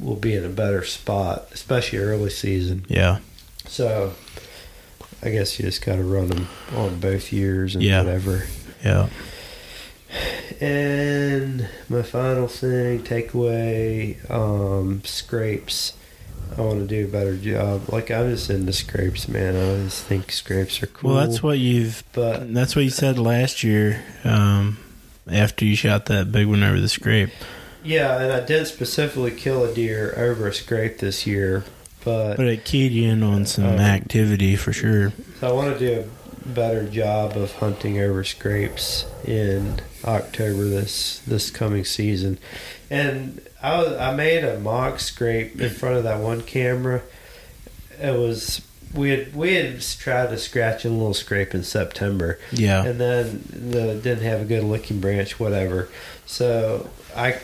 [0.00, 2.84] will be in a better spot, especially early season.
[2.88, 3.18] Yeah.
[3.66, 4.14] So
[5.24, 8.02] I guess you just got to run them on both years and Yeah.
[8.02, 8.44] whatever.
[8.84, 9.08] Yeah.
[10.60, 15.94] And my final thing, takeaway, um, scrapes.
[16.56, 17.88] I want to do a better job.
[17.88, 19.56] Like I'm just into scrapes, man.
[19.56, 21.14] I just think scrapes are cool.
[21.14, 22.04] Well, that's what you've.
[22.12, 24.04] But That's what you said last year.
[24.22, 24.78] Um,
[25.28, 27.30] after you shot that big one over the scrape.
[27.82, 31.64] yeah, and I did specifically kill a deer over a scrape this year
[32.04, 35.12] but, But it keyed you in on some Um, activity for sure.
[35.40, 36.00] so I want to do
[36.44, 42.38] a better job of hunting over scrapes in October this this coming season.
[42.90, 47.00] And I was, I made a mock scrape in front of that one camera.
[48.00, 48.60] It was
[48.92, 52.84] we had we had tried to scratch a little scrape in September, Yeah.
[52.84, 55.88] and then the didn't have a good looking branch, whatever.
[56.26, 57.36] So I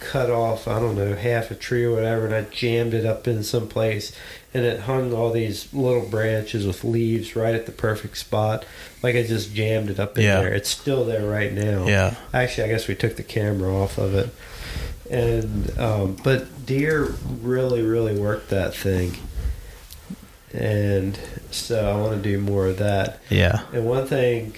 [0.00, 3.28] cut off I don't know half a tree or whatever, and I jammed it up
[3.28, 4.12] in some place,
[4.54, 8.64] and it hung all these little branches with leaves right at the perfect spot,
[9.02, 10.40] like I just jammed it up in Yeah.
[10.40, 10.54] there.
[10.54, 11.86] It's still there right now.
[11.86, 12.14] Yeah.
[12.32, 14.30] Actually, I guess we took the camera off of it,
[15.10, 19.16] and um, but deer really really worked that thing.
[20.52, 21.18] And
[21.50, 23.20] so I want to do more of that.
[23.28, 23.60] Yeah.
[23.74, 24.54] And one thing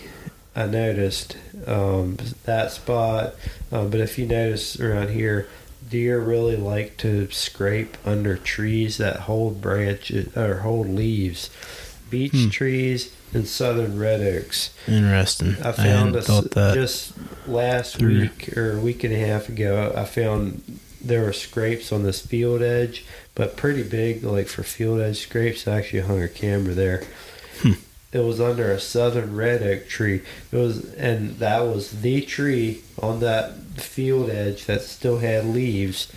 [0.58, 1.36] I noticed
[1.66, 3.34] um, that spot,
[3.70, 5.48] um, but if you notice around here,
[5.88, 11.48] deer really like to scrape under trees that hold branches or hold leaves,
[12.10, 12.48] beech Hmm.
[12.50, 14.70] trees and southern red oaks.
[14.86, 15.56] Interesting.
[15.62, 17.12] I I, found hadn't a, just
[17.46, 18.20] last through.
[18.22, 19.92] week or a week and a half ago.
[19.96, 20.62] I found
[21.00, 23.04] there were scrapes on this field edge,
[23.34, 25.68] but pretty big, like for field edge scrapes.
[25.68, 27.04] I actually hung a camera there.
[27.62, 27.72] Hmm.
[28.10, 30.22] It was under a southern red oak tree.
[30.50, 36.10] It was, and that was the tree on that field edge that still had leaves.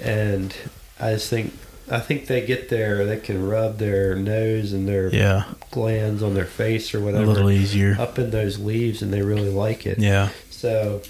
[0.00, 0.54] And
[1.00, 1.52] I just think,
[1.90, 3.04] I think they get there.
[3.04, 5.46] They can rub their nose and their yeah.
[5.72, 7.24] glands on their face or whatever.
[7.24, 7.96] A little easier.
[7.98, 9.98] up in those leaves and they really like it.
[9.98, 10.28] Yeah.
[10.50, 11.02] So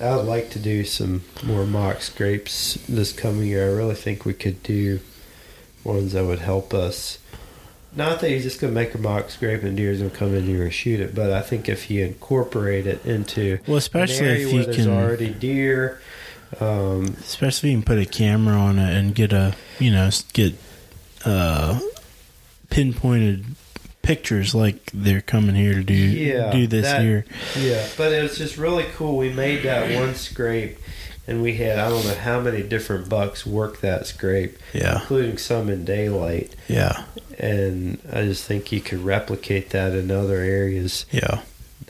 [0.00, 3.68] I would like to do some more mock scrapes this coming year.
[3.68, 5.00] I really think we could do
[5.84, 7.18] ones that would help us.
[7.96, 10.34] Not that he's just going to make a mock scrape and deer's going to come
[10.34, 14.26] in here and shoot it, but I think if you incorporate it into Well, especially
[14.28, 16.00] if you can, already deer,
[16.60, 20.10] um, especially if you can put a camera on it and get a, you know,
[20.34, 20.54] get
[21.24, 21.80] uh,
[22.70, 23.44] pinpointed
[24.02, 27.24] pictures like they're coming here to do Yeah, do this that- here.
[27.58, 29.16] Yeah, but it was just really cool.
[29.16, 30.78] We made that one scrape,
[31.28, 35.00] and we had I don't know how many different bucks work that scrape, Yeah.
[35.02, 36.54] including some in daylight.
[36.66, 37.04] Yeah.
[37.38, 41.06] And I just think you could replicate that in other areas.
[41.12, 41.42] Yeah.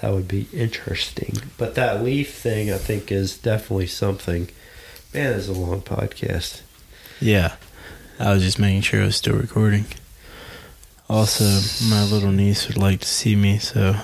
[0.02, 1.36] That would be interesting.
[1.56, 4.48] But that leaf thing, I think, is definitely something.
[5.14, 6.60] Man, it's a long podcast.
[7.20, 7.54] Yeah.
[8.20, 9.86] I was just making sure I was still recording.
[11.08, 11.44] Also,
[11.88, 13.96] my little niece would like to see me, so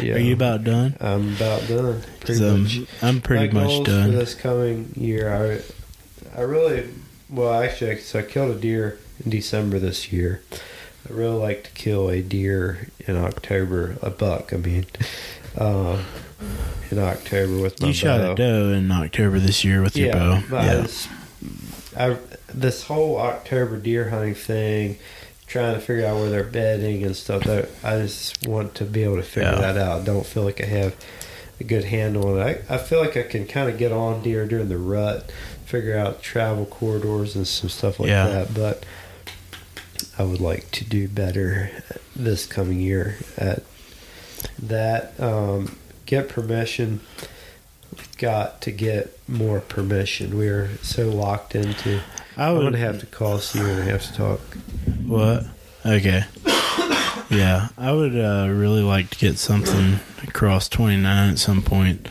[0.00, 0.14] Yeah.
[0.14, 0.96] are you about done?
[1.00, 2.02] I'm about done.
[2.20, 2.78] Pretty I'm, much.
[3.02, 4.12] I'm pretty My much goals For done.
[4.12, 5.62] this coming year,
[6.34, 6.88] I, I really,
[7.30, 10.42] well, actually, so I killed a deer in December this year.
[11.08, 14.52] I really like to kill a deer in October, a buck.
[14.52, 14.86] I mean,
[15.56, 16.02] uh,
[16.90, 18.32] in October with my You shot bow.
[18.32, 20.42] a doe in October this year with your bow.
[20.50, 20.86] Yeah.
[21.96, 22.16] I,
[22.52, 24.98] this whole October deer hunting thing,
[25.46, 27.46] trying to figure out where they're bedding and stuff.
[27.84, 29.60] I just want to be able to figure Yeah.
[29.72, 30.00] that out.
[30.02, 30.94] I don't feel like I have
[31.60, 32.64] a good handle on it.
[32.68, 35.30] I, I feel like I can kind of get on deer during the rut,
[35.66, 38.28] figure out travel corridors and some stuff like Yeah.
[38.28, 38.54] that.
[38.54, 38.84] But
[40.18, 41.70] I would like to do better
[42.16, 43.62] this coming year at
[44.60, 45.18] that.
[45.20, 45.76] Um,
[46.06, 47.00] get permission.
[47.96, 50.36] We've got to get more permission.
[50.36, 52.00] We're so locked into.
[52.36, 54.40] I I'm would gonna have to call Sue and have to talk.
[55.06, 55.44] What?
[55.86, 56.24] Okay.
[57.30, 62.08] Yeah, I would uh, really like to get something across 29 at some point.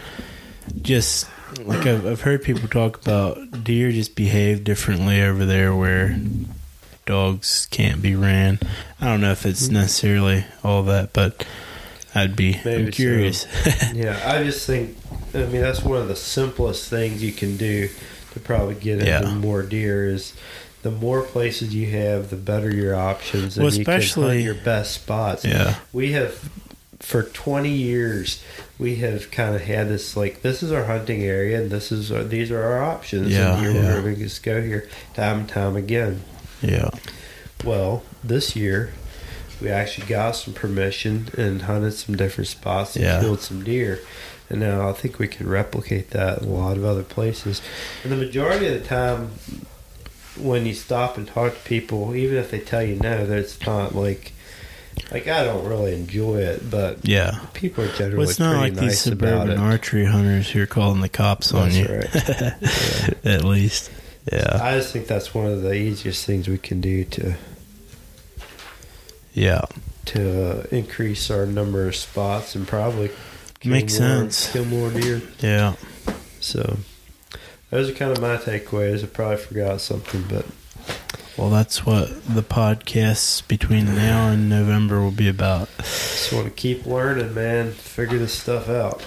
[0.82, 1.28] Just
[1.62, 6.18] like I've, I've heard people talk about deer just behave differently over there where
[7.06, 8.60] dogs can't be ran.
[9.00, 11.46] I don't know if it's necessarily all that, but
[12.16, 13.46] I'd be I'm curious.
[13.94, 14.98] Yeah, I just think.
[15.34, 17.90] I mean, that's one of the simplest things you can do
[18.34, 19.34] to probably get into Yeah.
[19.34, 20.08] more deer.
[20.08, 20.34] Is
[20.82, 24.54] the more places you have, the better your options, and Well, you can hunt your
[24.56, 25.46] best spots.
[25.46, 25.76] yeah.
[25.94, 26.50] we have
[27.00, 28.42] for 20 years
[28.80, 32.10] we have kind of had this like this is our hunting area and this is
[32.14, 33.94] our, these are our options Yeah, and here yeah.
[33.94, 36.22] we're going to just go here time and time again
[36.62, 36.90] Yeah.
[37.66, 38.94] well this year
[39.62, 43.20] we actually got some permission and hunted some different spots and Yeah.
[43.20, 44.00] killed some deer
[44.50, 47.62] and now i think we can replicate that in a lot of other places
[48.04, 49.32] and the majority of the time
[50.38, 53.94] when you stop and talk to people even if they tell you no that's not
[53.96, 54.32] like
[55.12, 57.40] like i don't really enjoy it but Yeah.
[57.54, 60.68] People are generally Well, it's not like these nice about suburban archery hunters who are
[60.68, 61.86] calling the cops on you.
[61.88, 62.10] right.
[62.62, 63.10] Yeah.
[63.24, 63.90] At least.
[64.32, 64.60] Yeah.
[64.62, 67.36] I just think that's one of the easiest things we can do to
[69.34, 69.62] Yeah.
[70.06, 73.10] to uh, increase our number of spots and probably
[73.64, 74.52] kill Makes more, sense.
[74.52, 75.22] Kill more deer.
[75.40, 75.76] Yeah.
[76.40, 76.78] So
[77.70, 79.04] those are kind of my takeaways.
[79.04, 80.46] I probably forgot something, but
[81.38, 85.70] Well, that's what the podcasts between now and November will be about.
[85.80, 87.72] just want to keep learning, man.
[87.72, 89.04] Figure this stuff out.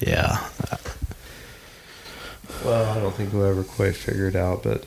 [0.00, 0.46] Yeah.
[2.64, 4.86] Well, I don't think we'll ever quite figure it out, but as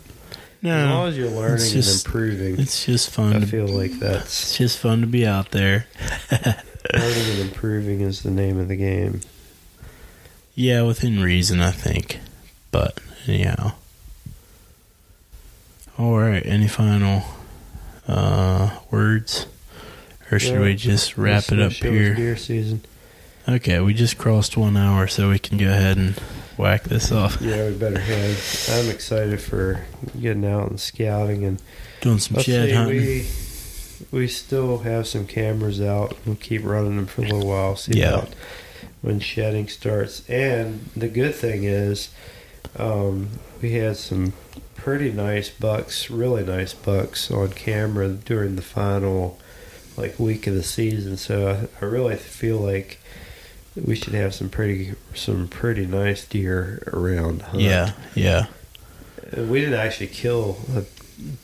[0.62, 3.36] No, long as you're learning just- and improving, it's just fun.
[3.36, 5.86] I To, feel like that's it's just fun to be out there.
[6.94, 9.22] learning and improving is the name of the game.
[10.56, 12.20] Yeah, within reason, I think.
[12.72, 13.74] But anyhow.
[15.98, 16.46] All right.
[16.46, 17.24] Any final
[18.08, 19.46] uh, words,
[20.32, 22.16] or should Yeah, we just wrap it up here?
[22.16, 22.82] Deer season.
[23.48, 26.16] Okay, we just crossed one hour, so we can go ahead and
[26.58, 27.42] whack this off.
[27.42, 28.38] Yeah, we better head.
[28.72, 29.86] I'm excited for
[30.20, 31.62] getting out and scouting and
[32.02, 32.98] Doing some shed hunting.
[32.98, 33.28] we
[34.12, 36.16] we still have some cameras out.
[36.26, 37.76] We'll keep running them for a little while.
[37.76, 38.10] See Yeah.
[38.20, 38.30] about
[39.02, 40.28] when shedding starts.
[40.30, 42.10] And the good thing is,
[42.78, 43.30] um,
[43.62, 44.34] we had some
[44.76, 49.40] pretty nice bucks, really nice bucks on camera during the final
[49.98, 51.18] like week of the season.
[51.18, 53.00] So I, I really feel like
[53.76, 57.42] we should have some pretty some pretty nice deer around.
[57.44, 57.62] hunt.
[57.62, 58.46] Yeah, yeah.
[59.36, 60.84] We didn't actually kill a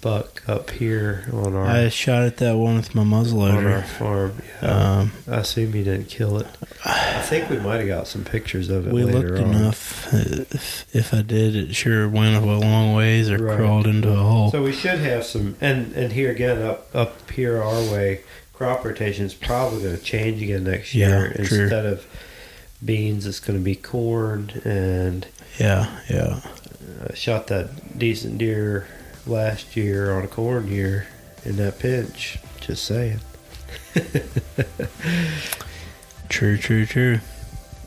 [0.01, 3.81] buck up here on our I shot at that one with my muzzleloader on our
[3.83, 4.41] farm.
[4.61, 4.69] Yeah.
[4.69, 6.47] Um, I assume you didn't kill it.
[6.85, 9.53] I think we might have got some pictures of it we later looked on.
[9.53, 10.13] enough.
[10.13, 13.57] If, if I did, it sure went a long ways or Right.
[13.57, 14.49] crawled into a hole.
[14.51, 18.21] So we should have some, and and here again up up here our way,
[18.53, 21.33] crop rotation is probably going to change again next Yeah, year.
[21.43, 21.61] true.
[21.63, 22.05] Instead of
[22.83, 24.51] beans, it's going to be corn.
[24.63, 25.27] And
[25.59, 26.39] yeah, yeah.
[27.09, 28.87] I shot that decent deer
[29.27, 31.07] last year on a corn year
[31.43, 32.37] in that pinch.
[32.61, 33.19] Just saying.
[36.29, 37.19] True, true, true.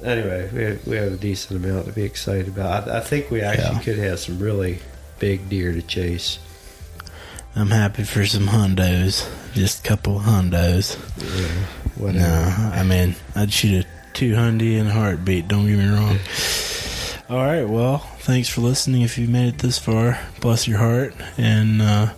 [0.05, 2.89] Anyway, we have, we have a decent amount to be excited about.
[2.89, 3.83] I, I think we actually Yeah.
[3.83, 4.79] could have some really
[5.19, 6.39] big deer to chase.
[7.57, 9.29] I'm happy for some hundos.
[9.55, 10.97] Just a couple of hundos.
[11.19, 11.49] Yeah,
[11.97, 12.21] whatever.
[12.21, 15.49] No, I mean, I'd shoot a two hundy in a heartbeat.
[15.49, 16.19] Don't get me wrong.
[17.31, 19.03] All right, well, thanks for listening.
[19.03, 22.15] If you made it this far, bless your heart, and uh,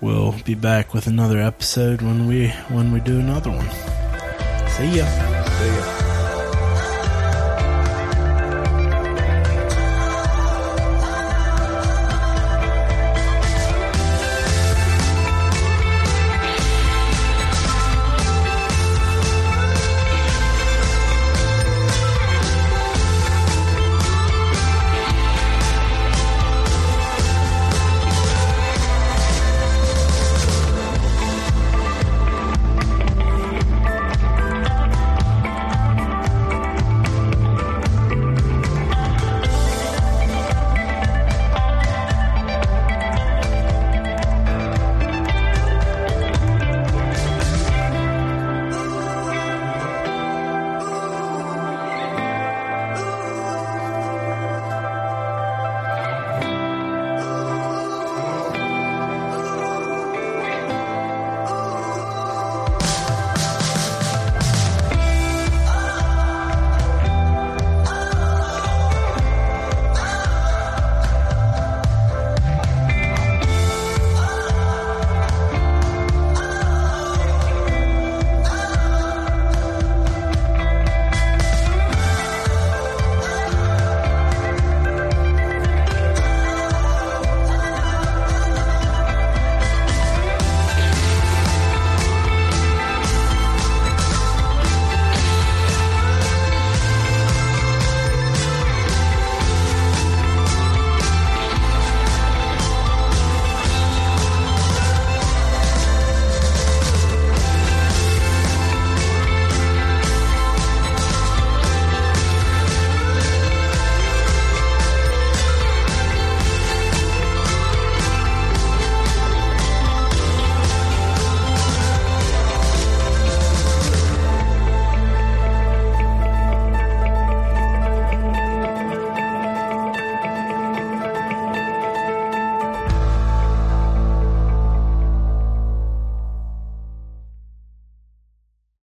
[0.00, 3.70] we'll be back with another episode when we when we do another one.
[4.70, 5.06] See ya.
[5.06, 5.97] See ya.